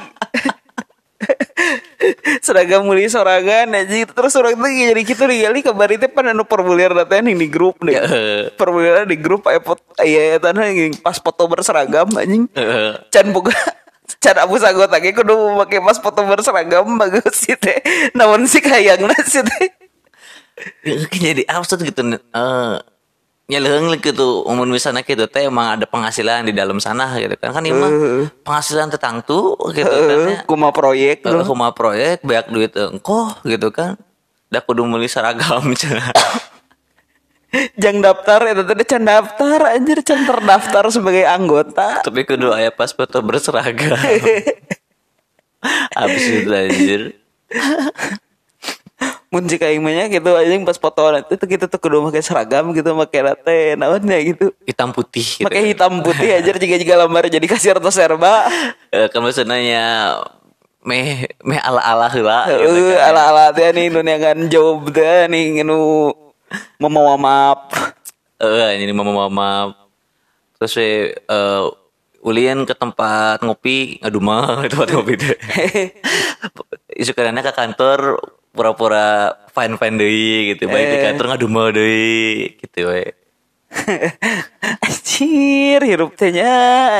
[2.46, 6.94] seragam muli sorangan anjing terus orang tuh jadi gitu ningali kabar itu pan anu formulir
[6.94, 7.98] data nih di grup nih.
[7.98, 8.40] Heeh.
[8.54, 10.70] Formulir di grup aya foto aya tanah
[11.02, 12.46] pas foto berseragam anjing.
[12.54, 12.92] Heeh.
[13.10, 13.54] Can boga
[14.22, 17.82] Can abu sagot lagi kudu make pas foto berseragam bagus sih teh.
[18.14, 19.68] Namun sih kayangna sih teh.
[21.14, 22.76] jadi absurd gitu eh
[23.48, 27.64] nyeleng gitu umum misalnya gitu teh emang ada penghasilan di dalam sana gitu kan kan
[27.64, 27.92] emang
[28.44, 30.38] penghasilan tetangtu gitu kan ya.
[30.44, 33.96] Kuma proyek Kalau rumah proyek banyak duit engko gitu kan
[34.52, 36.12] dah kudu meuli seragam cenah.
[37.80, 42.04] Jang daftar itu teh can daftar anjir can terdaftar sebagai anggota.
[42.04, 43.96] tapi kudu aya pas foto berseragam
[45.96, 47.02] habis itu anjir
[49.28, 52.96] mun jika imanya gitu anjing pas foto nanti tuh kita tuh kudu pakai seragam gitu
[52.96, 54.56] pakai latte naonnya gitu.
[54.64, 55.44] Hitam putih gitu.
[55.44, 58.48] pakai hitam putih aja jika jika lamar jadi kasir atau serba.
[58.88, 59.88] Eh, kan maksudnya ya
[60.80, 63.12] meh meh ala ala heula gitu kan.
[63.12, 66.08] ala ala teh nih nu neangan job teh nih nu
[66.80, 67.68] mau maaf
[68.38, 69.74] Eh, ini mama mama
[70.54, 71.64] terus we eh,
[72.22, 74.38] ulin ke tempat ngopi ngaduma
[74.70, 75.36] tempat ngopi teh.
[77.02, 78.22] Isu kadang ke kantor
[78.58, 83.14] pura-pura fine fine deui gitu baik di kantor ngaduma deui gitu we
[84.86, 86.52] anjir hirup tehnya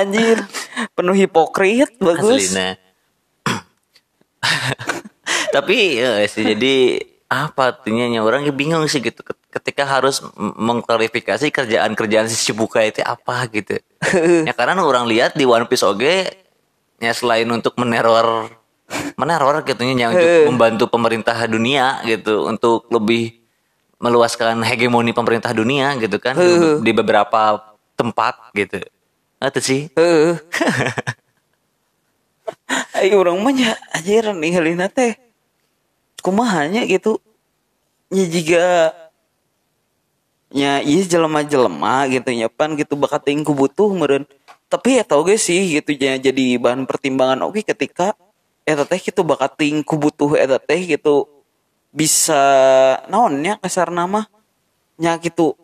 [0.05, 0.44] anjir.
[0.92, 2.53] Penuh hipokrit bagus.
[2.53, 2.77] Aslina.
[5.55, 8.21] Tapi ya sih jadi apa artinya nya?
[8.25, 9.25] Orang bingung sih gitu.
[9.49, 13.81] Ketika harus mengklarifikasi kerjaan-kerjaan si Shibuka itu apa gitu.
[14.49, 16.29] Ya karena orang lihat di One Piece oge
[16.99, 18.51] ya selain untuk meneror
[19.18, 23.38] meneror gitu nya untuk membantu pemerintah dunia gitu untuk lebih
[23.98, 28.79] meluaskan hegemoni pemerintah dunia gitu kan di, di beberapa tempat gitu.
[29.42, 29.90] Itu sih?
[29.98, 30.38] Heeh.
[32.98, 35.18] Ayo orang mah nya anjir ninggalin teh
[36.22, 37.18] kumahanya gitu.
[38.09, 38.64] Nya juga
[40.48, 44.24] nya iya jelema-jelema gitu nya pan gitu bakat teuing ku butuh meureun.
[44.70, 48.14] Tapi ya tau gak sih gitu jadi bahan pertimbangan oke ketika
[48.68, 51.24] eta teh gitu bakat teuing ku butuh eta teh gitu
[51.88, 52.37] bisa
[53.09, 54.28] naonnya kasar nama
[55.00, 55.57] nya gitu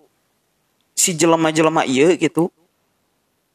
[0.96, 2.48] si jelema-jelema iya gitu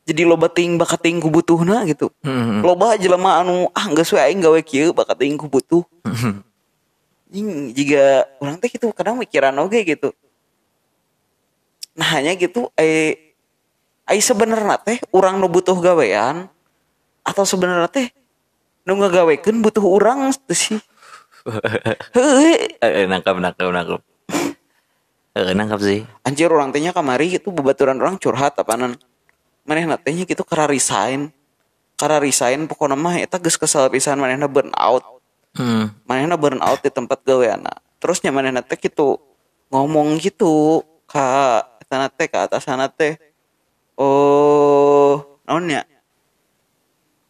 [0.05, 2.13] jadi loba ting bakat ting ku butuhna gitu.
[2.21, 2.61] Hmm.
[2.61, 5.81] loba jelema anu ah geus we aing gawe kieu bakat ting ku butuh
[7.29, 10.09] Jing, jika orang teh gitu kadang mikiran oge gitu.
[11.93, 13.37] Nah hanya gitu eh
[14.09, 16.49] ai sebenarnya teh orang nu butuh gawean
[17.21, 18.09] atau sebenarnya teh
[18.89, 20.81] nu ngagawekeun butuh orang teu sih.
[22.17, 22.81] Heueuh.
[22.81, 24.01] Eh, eh, nangkap nangkap nangkap
[25.37, 26.03] Eh, nangkap sih.
[26.25, 28.97] Anjir orang tehnya kamari gitu bebaturan orang curhat apanan.
[29.63, 31.29] Manehna tehnya gitu kara resign.
[31.95, 35.03] Kara resign pokoknya mah eta geus kesel pisan manehna burn out
[35.59, 35.91] hmm.
[36.07, 37.77] manehna burn out di tempat gaweana.
[38.01, 39.21] Terusnya manehna teh gitu
[39.69, 41.61] ngomong gitu ka
[42.17, 43.15] teh ka atasana teh.
[43.99, 45.85] Oh naonnya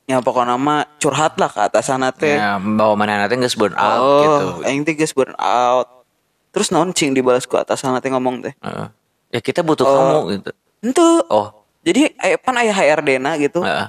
[0.09, 4.01] ya pokoknya mah curhat lah ke atasana teh ya, bahwa mana nanti nggak burn out
[4.01, 4.45] oh gitu
[4.81, 6.01] teh geus burn out
[6.49, 8.89] terus naon cing dibalas ku atasana teh ngomong teh Heeh.
[9.29, 9.93] ya kita butuh Oh.
[9.93, 11.09] kamu gitu Ente.
[11.29, 13.63] oh Jadi eh, pan aya HRD na gitu.
[13.63, 13.87] Heeh.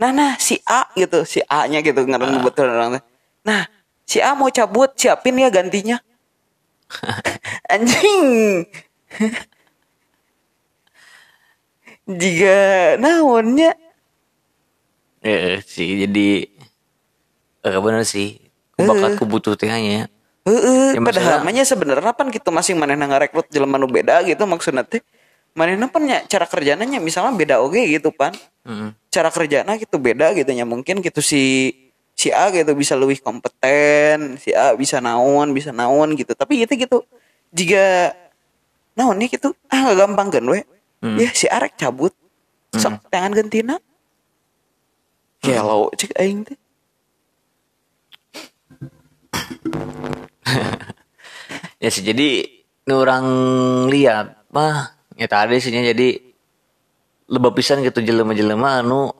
[0.00, 3.04] Nah, nah si A gitu, si A-nya gitu ngaran betul orang teh.
[3.44, 3.68] Nah,
[4.08, 6.00] si A mau cabut, siapin ya gantinya.
[7.72, 8.64] Anjing.
[12.20, 13.76] Jika naonnya
[15.20, 16.04] Eh, sih.
[16.06, 16.48] Jadi
[17.60, 18.40] eh bener sih.
[18.80, 20.08] Bakat ku butuh tehnya
[20.48, 24.80] Heeh, Ya, padahal namanya sebenarnya pan gitu masing manehna ngarekrut jelema nu beda gitu maksudnya
[24.88, 25.04] teh.
[25.52, 28.32] Manehna pan nya cara kerjanya nya misalnya beda oge gitu pan.
[28.64, 28.96] Heeh.
[29.12, 31.72] cara kerjanya gitu beda gitu ya mungkin gitu si
[32.16, 36.32] si A gitu bisa lebih kompeten si A bisa naon bisa naon gitu.
[36.32, 37.04] Tapi itu gitu
[37.52, 38.16] jika
[38.96, 40.64] naon nih gitu ah gampang kan we.
[41.20, 42.16] Ya si A rek cabut.
[42.72, 43.76] Sok tangan gentina
[45.40, 46.58] Hello cek aing teh
[51.82, 52.44] ya sih jadi
[52.90, 53.26] orang
[53.88, 56.08] lihat mah ya tadi sih jadi
[57.30, 59.14] lebih pisan gitu jelema-jelema anu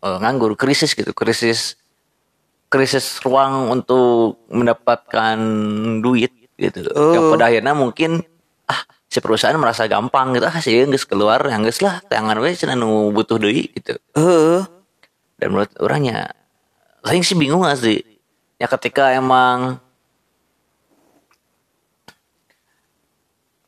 [0.00, 1.76] eh, nganggur krisis gitu krisis
[2.72, 5.36] krisis ruang untuk mendapatkan
[6.00, 6.88] duit gitu.
[6.96, 7.12] Oh.
[7.12, 8.24] Yang pada akhirnya mungkin
[8.64, 8.80] ah
[9.12, 12.72] si perusahaan merasa gampang gitu ah sih geus keluar yang geus lah tangan we cenah
[12.72, 14.00] nu butuh duit gitu.
[14.16, 14.64] Heeh.
[15.42, 16.38] Dan menurut orangnya
[17.02, 17.98] lain sih bingung sih.
[18.62, 19.82] Ya ketika emang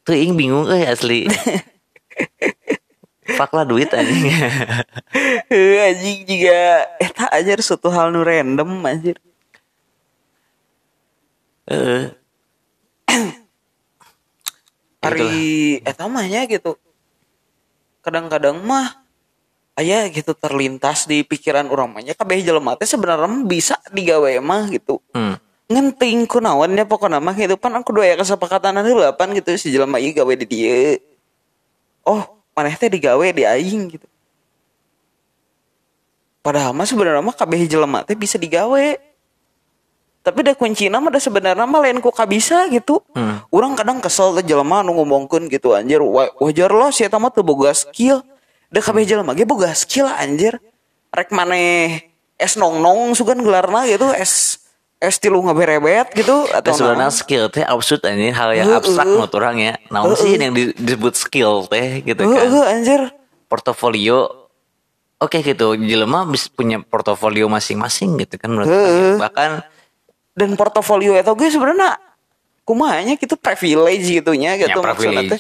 [0.07, 1.27] tuh ing bingung eh asli.
[3.35, 4.31] Fuck lah duit anjing.
[5.51, 9.19] Heuh, anjing juga eta aja suatu hal nu random anjir.
[11.67, 12.15] Heeh.
[15.03, 15.35] Hari
[15.83, 16.79] eta mah nya gitu.
[18.07, 19.04] Kadang-kadang mah
[19.75, 24.71] aya gitu terlintas di pikiran orang mah nya kabeh jelema teh sebenarnya bisa digawe mah
[24.71, 25.03] gitu.
[25.11, 25.35] Hmm.
[25.67, 29.99] Ngenting kunaon nya pokokna mah gitu pan aku doa kesepakatan heula pan gitu si jelema
[29.99, 31.03] ieu gawe di dieu.
[32.07, 32.23] Oh,
[32.55, 34.07] maneh teh digawe di aing gitu.
[36.45, 39.01] Padahal mah sebenarnya mah kabeh jelema teh bisa digawe.
[40.25, 43.03] Tapi da kuncina mah da sebenarnya mah lain ku kabisa gitu.
[43.11, 43.43] Hmm.
[43.51, 45.99] Orang kadang kesel teh jelema nu ngomongkeun gitu anjir.
[45.99, 48.23] Wa- Wajar lah si eta mah teu boga skill.
[48.75, 50.59] Da kabeh jelema ge boga skill anjir.
[51.15, 52.03] Rek maneh
[52.35, 54.59] es nong-nong sugan gelarna gitu es
[54.99, 57.15] es tilu ngaberebet gitu atau sebenarnya naon.
[57.15, 59.73] skill teh absurd ini hal yang abstrak menurut orang ya.
[59.95, 62.51] Namun sih yang di- disebut skill teh gitu kan.
[62.75, 63.15] Anjir.
[63.47, 64.51] Portofolio
[65.23, 65.79] oke gitu.
[65.79, 69.23] Jelema bisa punya portofolio masing-masing gitu kan menurut ya.
[69.23, 69.51] Bahkan
[70.35, 71.95] Dan portofolio eta ge sebenarnya
[72.67, 75.39] kumahanya gitu privilege gitunya gitu Ya, maksudnya.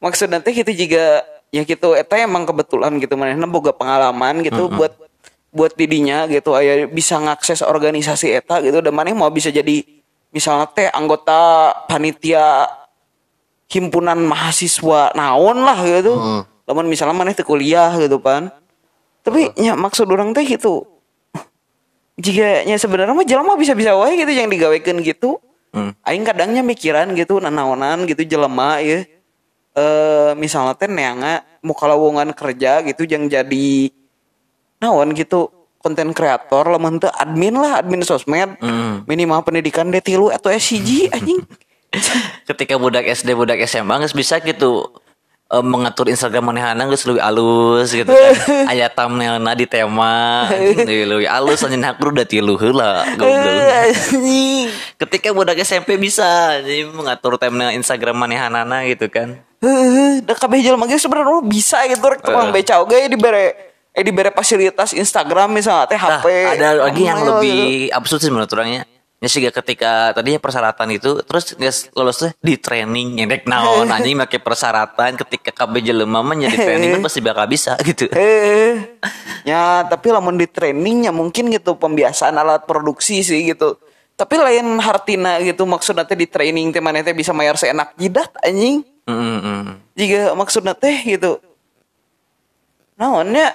[0.00, 1.20] Maksudnya gitu juga
[1.52, 4.96] ya gitu eta emang kebetulan gitu manehna boga pengalaman gitu buat
[5.52, 9.84] buat didinya gitu aya bisa ngakses organisasi eta gitu dan maneh mau bisa jadi
[10.32, 12.64] misalnya teh anggota panitia
[13.72, 16.12] himpunan mahasiswa naon lah gitu.
[16.16, 16.42] Hmm.
[16.68, 18.52] Lamun misalnya maneh teu kuliah gitu pan.
[19.24, 20.84] Tapi ya maksud orang teh gitu.
[22.20, 25.40] Jika nya sebenarnya mah jelema bisa-bisa wae gitu yang digawekeun gitu.
[25.72, 25.96] Hmm.
[26.04, 29.08] Aing kadangnya mikiran gitu nanaonan gitu jelema ya.
[29.72, 33.88] Eh misalnya teh neanga muka lowongan kerja gitu yang jadi
[34.84, 35.48] naon gitu
[35.80, 38.60] konten kreator lamun teu admin lah admin sosmed.
[38.60, 39.02] Hmm.
[39.08, 41.40] minimal pendidikan D3 atau SCG anjing.
[42.48, 44.88] Ketika budak SD budak SMA geus bisa gitu
[45.52, 48.34] eh, mengatur Instagram manehana geus leuwih alus gitu kan.
[48.72, 50.48] Aya thumbnailna di tema
[51.10, 53.92] leuwih alus anjing aku udah tilu heula goblok.
[55.00, 59.36] Ketika budak SMP bisa jadi mengatur thumbnail Instagram manehanana gitu kan.
[59.62, 63.54] Heuh, da kabeh jelema ge sebenarnya bisa gitu rek tukang beca oge dibere
[63.92, 66.26] eh dibere fasilitas Instagram misalnya teh Nah, HP.
[66.58, 67.94] ada lagi yang lebih gitu.
[67.94, 68.82] absurd sih menurut orangnya.
[69.22, 74.18] Ya sih ketika tadinya persyaratan itu terus guys lolos tuh di training nyedek naon anjing
[74.18, 78.10] make persyaratan ketika KB jelema mah jadi training tuh pasti bakal bisa gitu.
[79.42, 83.78] Ya tapi lamun di trainingnya mungkin gitu pembiasaan alat produksi sih gitu.
[84.18, 88.30] Tapi lain hartina gitu maksudnya teh di training teh maneh teh bisa mayar seenak jidat
[88.42, 88.82] anjing.
[89.06, 89.74] Mm, mm, mm.
[89.98, 91.42] Jika maksudnya teh gitu.
[92.98, 93.50] Naonnya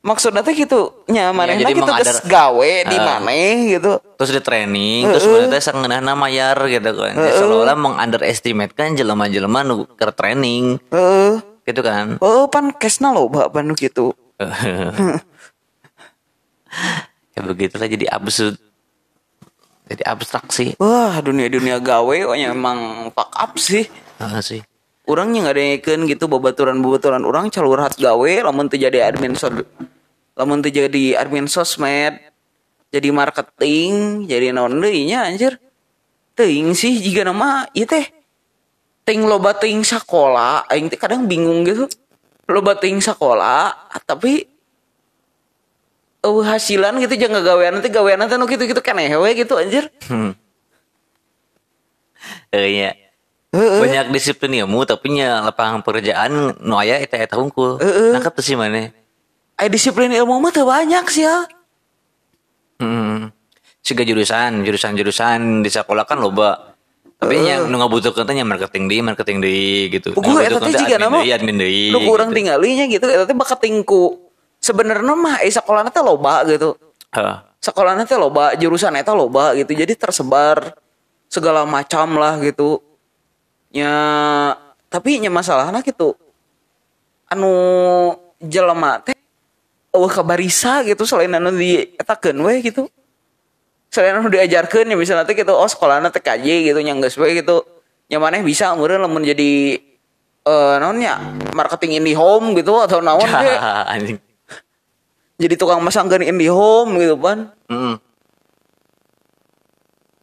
[0.00, 3.02] maksudnya teh gitu nya manehna jadi gitu mengadar- gawe di Eh.
[3.04, 3.92] maneh gitu.
[4.16, 7.12] Terus di training terus sebenarnya sangeunahna mayar gitu kan.
[7.14, 11.44] Ya, seolah-olah mengunderestimate kan jelema-jelema nu keur training Heeh.
[11.64, 12.16] gitu kan.
[12.18, 14.16] Oh, pan kesna loba pan nu gitu.
[17.34, 18.56] ya begitulah jadi absurd.
[19.90, 20.78] Jadi abstrak sih.
[20.78, 23.90] Wah, dunia-dunia gawe oh emang fuck up sih.
[24.16, 24.62] Ah, sih.
[25.02, 29.34] Orang yang ngadengekeun gitu babaturan-babaturan orang calurat gawe lamun teu jadi admin
[30.40, 32.16] lamun teu jadi admin sosmed
[32.88, 35.60] jadi marketing jadi naon deui nya anjir
[36.32, 38.08] teuing sih jika nama ieu teh
[39.04, 41.84] ting loba teuing sakola aing teh kadang bingung gitu
[42.48, 43.68] loba teuing sakola
[44.08, 44.48] tapi
[46.24, 49.92] uh, hasilan gitu jangan gawean nanti gawean nanti nu gitu gitu keneh we gitu anjir
[50.08, 50.32] Hmm.
[52.52, 52.90] Eh, iya.
[53.50, 53.80] Heeh.
[53.82, 57.82] Banyak disiplin ilmu tapi nya lapangan pekerjaan nu aya eta eta hungkul.
[57.82, 58.14] Heeh.
[58.14, 58.92] Nangkep tuh sih mana?
[59.60, 61.44] Aya disiplin ilmu mah teu banyak sih ya
[62.80, 63.28] Hmm.
[63.84, 66.72] Siga jurusan, jurusan-jurusan di sekolah kan loba.
[67.20, 69.56] Tapi yang nu ngabutuhkeun teh nya marketing di, marketing di
[69.92, 70.16] gitu.
[70.16, 71.92] Pugu eta teh jiga nama deui, admin deui.
[71.92, 72.40] Nu kurang gitu.
[72.40, 74.32] tinggalinya gitu eta teh bakat tingku.
[74.56, 76.80] Sebenarnya mah eh sekolahna teh loba gitu.
[77.12, 77.36] Heeh.
[77.60, 79.76] Sekolahna teh loba, jurusan eta loba gitu.
[79.76, 80.72] Jadi tersebar
[81.28, 82.80] segala macam lah gitu.
[83.68, 83.92] Ya
[84.88, 86.16] tapi nya masalahna gitu.
[87.28, 87.52] Anu
[88.40, 89.19] jelema teh
[89.90, 92.86] eueuh kabarisa gitu selain anu dietakeun we gitu.
[93.90, 97.38] Selain anu diajarkeun ya misalnya teh gitu oh sekolahna teh KJ gitu nya geus we
[97.38, 97.66] gitu.
[98.10, 99.78] Nya maneh bisa meureun lamun jadi
[100.40, 101.20] eh naonnya
[101.52, 103.28] marketing indie home gitu atau naon
[103.92, 104.16] anjing.
[105.36, 107.94] jadi tukang masangkeun indie home gitu kan Heeh.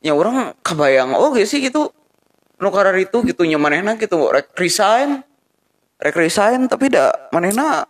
[0.02, 1.94] ya orang kebayang oh sih gitu
[2.58, 5.22] nu karar itu gitu nya manehna gitu rek resign
[6.02, 7.86] rek resign tapi da manehna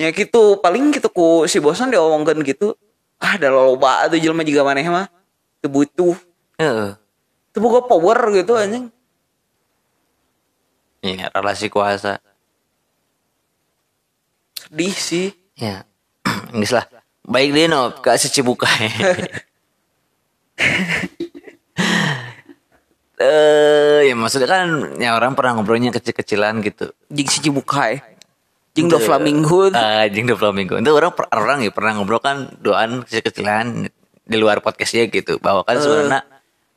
[0.00, 2.72] ya gitu paling gitu ku si bosan diomongkan gitu
[3.20, 5.12] ah da loba atuh jelema juga maneh mah
[5.60, 6.16] teu butuh
[6.56, 6.96] Heeh.
[7.52, 8.88] teu boga power gitu anjing
[11.00, 12.20] Iya, relasi kuasa.
[14.52, 15.84] sedih sih Ya.
[16.56, 16.84] Geus lah.
[17.24, 18.88] Baik deh no, Kak Cibukai.
[23.20, 26.88] Eh, ya maksudnya kan ya orang pernah ngobrolnya kecil-kecilan gitu.
[27.12, 28.00] jing si Cibukai
[28.74, 30.78] jing do flamingo Ah, jing do flamingo.
[30.78, 33.90] Itu orang orang ya pernah ngobrol kan doan kecil-kecilan
[34.26, 35.42] di luar podcastnya gitu.
[35.42, 36.22] Bahwa kan sebenarnya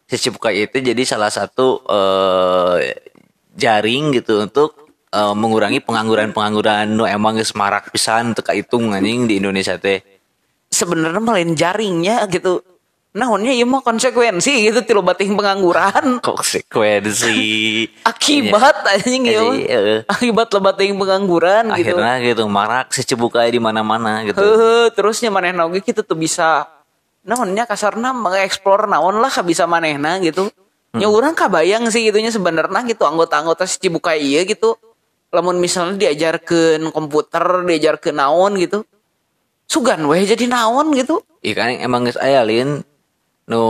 [0.09, 2.97] si Cibukai itu jadi salah satu eh,
[3.53, 9.37] jaring gitu untuk eh, mengurangi pengangguran-pengangguran nu emang geus marak pisan teu kahitung anjing di
[9.41, 10.01] Indonesia teh.
[10.73, 12.65] sebenarnya main jaringnya gitu
[13.14, 16.18] naonnya ieu mah konsekuensi gitu tilu bating pengangguran.
[16.28, 17.38] Konsekuensi.
[18.01, 19.99] Akibat anjing Iya ya sih, heeh.
[20.09, 21.93] akibat lebat yang pengangguran gitu.
[21.93, 24.41] Akhirnya gitu marak si Cibukai di mana-mana gitu.
[24.41, 26.66] Heeh, terusnya manehna oge kita tuh bisa
[27.22, 30.49] naonnya kasarna mengeksplor naon lah bisa manehna gitu.
[30.93, 34.74] Nya urang kabayang sih gitunya sebenarnya gitu anggota-anggota si Cibukai ieu gitu.
[35.34, 38.86] Lamun misalnya diajarkeun komputer diajarkeun naon gitu
[39.74, 41.26] sugan weh jadi naon gitu.
[41.41, 42.45] Iya kan emang geus aya
[43.47, 43.61] nu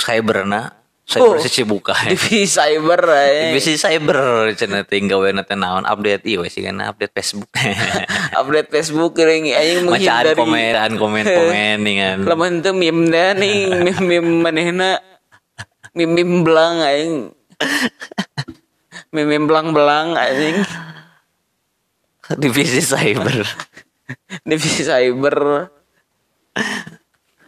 [0.00, 1.42] cyberna cyber Oh.
[1.42, 2.14] si Cibukai.
[2.14, 3.50] di cyber eh.
[3.50, 7.50] Bisa cyber cenah teh gawe teh naon update ieu sih kan update Facebook.
[8.38, 13.98] update Facebook geuring aing menghindari komen komen komen dengan lamun teu meme da nih meme
[13.98, 15.02] meme manehna
[15.98, 17.12] meme meme belang aing
[19.10, 20.62] meme meme belang-belang anjing
[22.38, 23.42] divisi cyber.
[24.46, 25.66] divisi cyber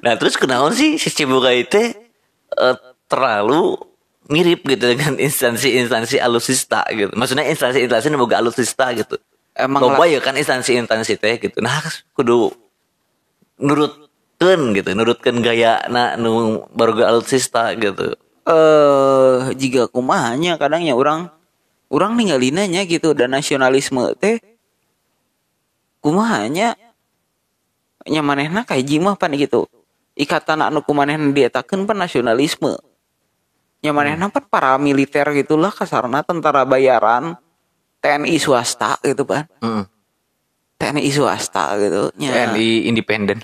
[0.03, 1.95] Nah terus kenaon sih si Cibukai teh
[2.59, 2.77] eh,
[3.07, 3.79] terlalu
[4.27, 7.15] mirip gitu dengan instansi-instansi alusista gitu.
[7.15, 9.17] Maksudnya instansi-instansi boga alusista gitu.
[9.55, 11.63] Emang Loba ya kan instansi-instansi teh gitu.
[11.63, 11.79] Nah
[12.19, 12.51] kudu
[13.63, 18.19] nurutkeun gitu, nurutkeun gaya na nu baru alusista gitu.
[18.43, 21.31] eh jika kumahanya kadangnya orang
[21.95, 24.43] orang ninggalina nya gitu dan nasionalisme teh
[26.03, 26.75] kumahanya
[28.03, 29.71] nya manehna kayak jimah pan gitu
[30.17, 32.77] ikatan anu kumanehna dietakeun pan nasionalisme
[33.83, 37.35] nya manehna pan paramiliter gitulah kasarna tentara bayaran
[38.03, 39.85] TNI swasta gitu pan Heeh.
[40.79, 43.39] TNI swasta gitu nya TNI independen.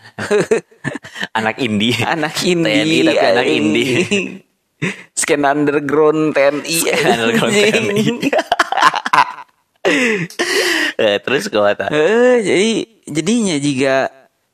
[1.39, 1.95] anak indie.
[2.03, 3.93] anak indie TNI tapi anak indie.
[5.19, 7.55] scan underground TNI Scan underground.
[7.55, 8.05] TNI.
[10.99, 11.89] Eh, terus mata.
[11.89, 12.71] Eh, jadi
[13.09, 13.95] jadinya jika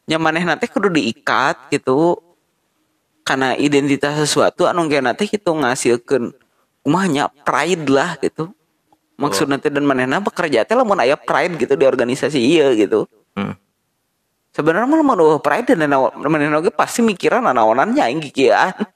[0.04, 2.20] nyamaneh nanti kudu diikat gitu
[3.24, 6.36] karena identitas sesuatu anu kayak nanti gitu ngasilkan
[6.84, 8.52] kumahnya pride lah gitu
[9.16, 13.58] maksud nanti dan manehna bekerja teh lamun aya pride gitu di organisasi iya gitu Hmm.
[14.54, 15.90] sebenarnya mah lamun eueuh pride dan
[16.30, 18.70] manehna oge pasti mikiran naonannya aing kikieuan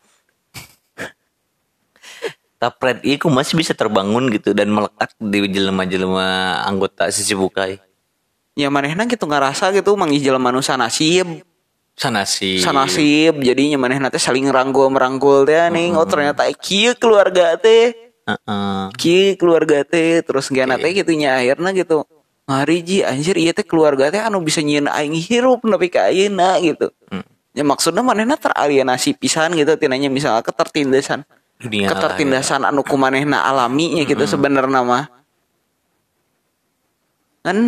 [2.59, 7.79] Tapret iku masih bisa terbangun gitu dan melekat di jelema-jelema anggota sisi bukai.
[8.59, 11.47] Ya manehna gitu ngerasa gitu manggih jelema nu sanasib.
[11.99, 12.63] Sana sih.
[12.63, 17.95] sanasib jadinya manehna teh saling ranggul merangkul teh nih oh ternyata kieu keluarga teh.
[18.29, 18.93] Heeh.
[18.99, 22.03] kieu keluarga teh terus gana teh gitu nya akhirnya gitu.
[22.47, 26.59] Ngari ji anjir iya teh keluarga teh anu bisa nyieun aing hirup nepi ka ayeuna
[26.63, 26.91] gitu.
[27.55, 31.27] Ya maksudnya manehna teralienasi pisan gitu tinanya misalnya ketertindasan.
[31.59, 35.11] Dunia ketertindasan anu kumanehna alaminya gitu sebenarnya mah.
[37.43, 37.59] Kan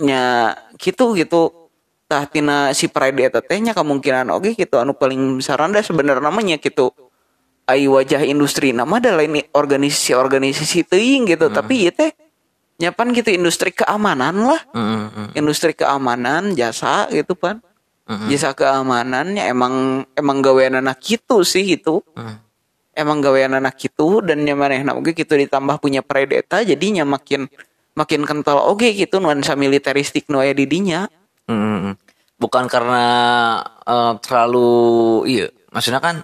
[0.00, 1.70] nya gitu gitu.
[2.06, 5.58] Tah tina si pride eta teh nya kemungkinan oke gitu anu paling besar.
[5.58, 6.94] Anda sebenarnya namanya gitu.
[7.66, 11.50] Ai wajah industri nama ada lain organisasi-organisasi teuing gitu.
[11.50, 12.14] Tapi ieu teh
[12.78, 14.60] nyapan gitu industri keamanan lah.
[14.70, 15.28] Heeh, heeh.
[15.40, 17.58] industri keamanan jasa gitu pan.
[18.06, 18.30] Mm-mm.
[18.30, 22.38] jasa keamanannya emang emang gawean anak gitu sih itu Mm.
[22.94, 27.50] emang gawean anak gitu dan nyamaneh oke gitu ditambah punya predeta jadinya makin
[27.96, 31.08] makin kental oke gitu nuansa militeristik nu aya di dinya
[31.48, 31.94] Heeh, heeh.
[32.36, 33.04] Bukan karena
[33.88, 34.70] eh, terlalu
[35.24, 36.20] iya, maksudnya kan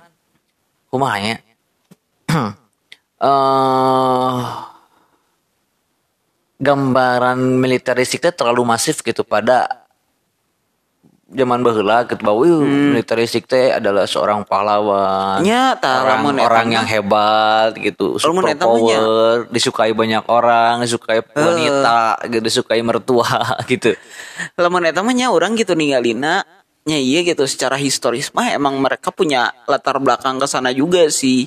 [0.92, 1.36] kumaha ya?
[3.22, 4.42] Eh
[6.62, 9.81] gambaran militeristik teh terlalu masif gitu pada
[11.32, 12.60] zaman gitu bahwa "Wih,
[12.92, 15.40] militeristik teh adalah seorang pahlawan.
[15.40, 22.44] Nya, tah, orang, orang yang hebat gitu, super power, disukai banyak orang, disukai wanita, gitu,
[22.44, 23.26] disukai mertua
[23.72, 23.96] gitu.
[24.60, 26.44] lamun eta mah orang gitu ninggalina
[26.82, 31.46] nya iya gitu secara historis mah emang mereka punya latar belakang ke sana juga sih.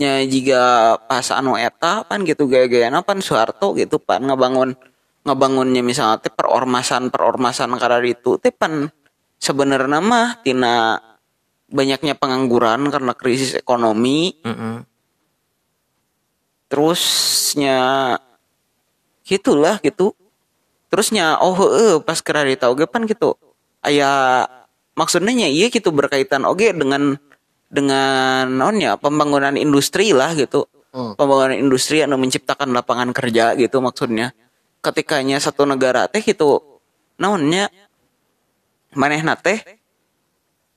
[0.00, 4.72] Nya jika pas anu eta pan gitu gaya-gaya pan Soeharto gitu pan ngebangun
[5.24, 8.88] ngebangunnya misalnya teh perormasan perormasan karena itu teh pan
[9.44, 10.96] sebenarnya mah tina
[11.68, 14.40] banyaknya pengangguran karena krisis ekonomi.
[14.40, 14.88] Mm-mm.
[16.64, 17.78] terusnya
[19.22, 20.16] gitulah gitu.
[20.90, 23.38] Terusnya oh eh pas kira tahu ge pan gitu.
[23.84, 24.42] Aya
[24.98, 27.14] maksudnya nya iya gitu berkaitan oke dengan
[27.70, 30.66] dengan nonnya pembangunan industri lah gitu.
[30.94, 31.18] Hmm.
[31.18, 34.34] pembangunan industri anu menciptakan lapangan kerja gitu maksudnya.
[34.82, 36.80] Ketikanya satu negara teh gitu
[37.18, 37.70] naonnya
[38.94, 39.62] manehna teh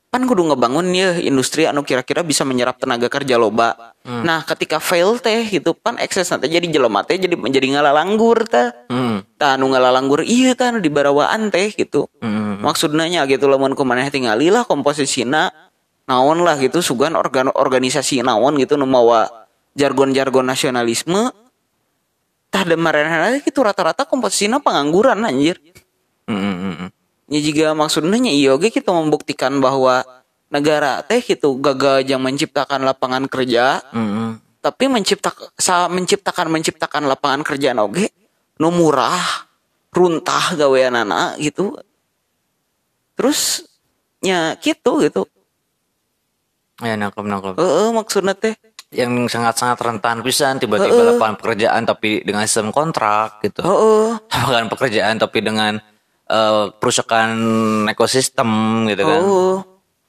[0.07, 3.93] pan kudu ngebangun ya industri anu kira-kira bisa menyerap tenaga kerja loba.
[4.07, 8.71] Nah, ketika fail teh gitu pan ekses nanti jadi jelema teh jadi menjadi ngalalanggur teh.
[8.87, 9.35] Mm.
[9.35, 12.07] Tah anu ngalalanggur iya tah anu di barawaan teh gitu.
[12.23, 12.63] Mm.
[12.63, 15.51] Maksudnya nya gitu lamun kumaneh tingali lah komposisina
[16.07, 19.27] naon lah gitu sugan organ organisasi naon gitu nu mawa
[19.75, 21.35] jargon-jargon nasionalisme
[22.47, 25.59] tah demarenana gitu rata-rata komposisina pengangguran anjir.
[26.31, 26.89] Mm, mm, mm, mm.
[27.27, 30.03] Ya juga maksudnya nya iya oge kita membuktikan bahwa
[30.47, 34.31] negara teh gitu gagal yang menciptakan lapangan kerja Mm, mm.
[34.63, 35.51] tapi menciptakan
[35.91, 38.07] menciptakan menciptakan lapangan kerja oge
[38.57, 39.43] nu murah
[39.91, 41.75] runtah gaweanana gitu
[43.19, 43.67] terus
[44.23, 45.27] nya gitu gitu
[46.77, 47.53] Ya nangkep nangkep.
[47.57, 48.53] Heeh maksudnya teh
[48.93, 51.07] Yang sangat-sangat rentan pisan tiba-tiba Heeh.
[51.17, 53.65] lapangan pekerjaan tapi dengan sistem kontrak gitu.
[53.65, 55.81] heeh Lapangan pekerjaan tapi dengan
[56.27, 57.29] eh, perusakan
[57.89, 58.49] ekosistem
[58.91, 59.21] gitu kan.
[59.23, 59.57] heeh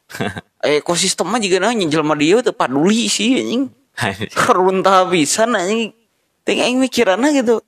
[0.82, 3.62] ekosistemnya juga nanya jelema dia tuh paduli sih anjing.
[4.56, 5.92] Runtah pisan anjing.
[6.42, 7.60] Ting aing mikiranna gitu.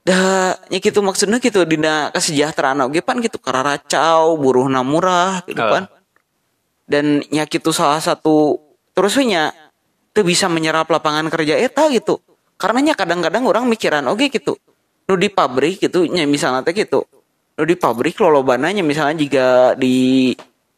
[0.00, 5.68] Dah nya gitu maksudnya gitu dina kesejahteraan oge pan gitu kararacau buruhna murah gitu Oh.
[5.68, 5.84] pan.
[6.88, 8.58] Dan nya gitu salah satu
[8.96, 9.52] terus we nya
[10.16, 12.22] teu bisa menyerap lapangan kerja eta gitu.
[12.56, 14.56] Karena nya kadang-kadang orang mikiran oge gitu
[15.10, 17.02] nu di pabrik gitu nya misalnya teh gitu.
[17.58, 20.30] Nu di pabrik lolobana nya misalnya jika di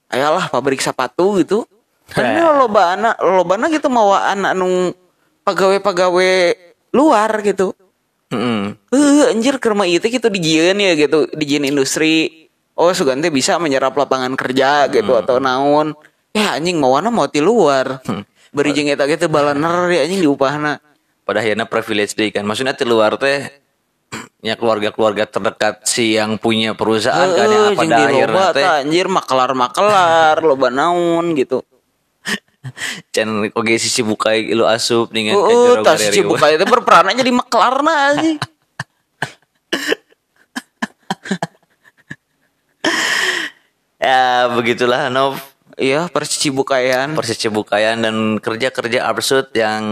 [0.09, 1.69] ayalah pabrik sepatu gitu.
[2.09, 2.41] Kan Heh.
[2.41, 4.97] lolobana lolobana gitu mawaan anu
[5.45, 6.57] pegawai-pegawai
[6.97, 7.77] luar gitu.
[8.33, 8.81] Mm-mm.
[8.89, 12.49] Eh anjir kerma itu gitu dijieun ya gitu dijieun industri.
[12.73, 15.93] Oh sugante bisa menyerap lapangan kerja gitu atau naon.
[16.33, 18.01] Ya anjing mawana mau ti luar.
[18.53, 20.81] Beri jeung eta gitu balaner ya anjing diupahna.
[21.23, 23.62] Pada akhirnya privilege deh kan maksudnya di luar teh
[24.43, 28.67] ya keluarga-keluarga terdekat si yang punya perusahaan kan yang jeung pada akhirnya teh?
[28.67, 31.63] anjir makelar-makelar loba naon gitu.
[33.11, 37.35] Channel oke sisi bukai ilu asup dengan Heeh, kajero tas cibuka itu berperan aja di
[37.35, 38.39] makelarna anjing
[44.03, 45.43] ya begitulah Nov.
[45.73, 49.83] Iya persicibukayan persis cibukayan dan kerja-kerja absurd yang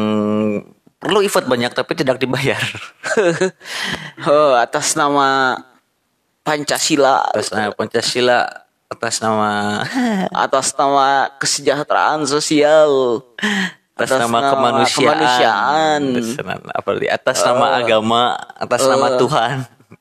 [1.00, 2.60] perlu effort banyak tapi tidak dibayar.
[4.20, 5.56] Oh, atas nama
[6.44, 7.24] Pancasila.
[7.32, 9.80] Atas nama Pancasila atas nama
[10.44, 13.22] atas nama kesejahteraan sosial.
[14.00, 16.00] Atas, nama, kemanusiaan, kemanusiaan.
[16.16, 17.08] atas nama, apa lagi?
[17.12, 18.22] atas nama agama
[18.56, 19.56] atas nama Tuhan.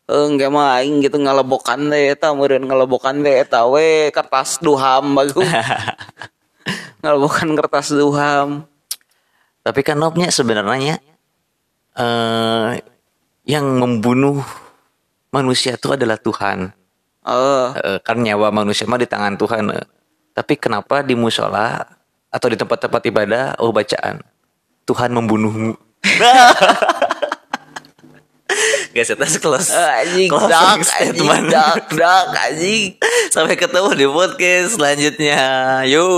[0.08, 5.14] Eh, enggak mah aing gitu ngalebokan teh eta meureun ngalebokan teh eta we kertas duham
[5.14, 5.45] bagus.
[7.04, 8.64] Ngalebokan kertas duham
[9.70, 10.97] tapi kan Nobnya sebenarnya
[11.93, 12.72] eh
[13.45, 14.41] yang membunuh
[15.30, 16.74] manusia itu adalah Tuhan
[17.22, 19.86] eh Eh, kan nyawa manusia mah di tangan Tuhan eh.
[20.34, 21.86] tapi kenapa di musola
[22.34, 24.26] atau di tempat-tempat ibadah oh bacaan
[24.89, 25.78] Tuhan membunuhmu
[28.89, 29.70] Guys, itu close.
[29.70, 31.53] anjing closing anjing statement.
[31.53, 32.97] dak dak anjing
[33.34, 35.41] Sampai ketemu di podcast selanjutnya.
[35.86, 36.09] Yo.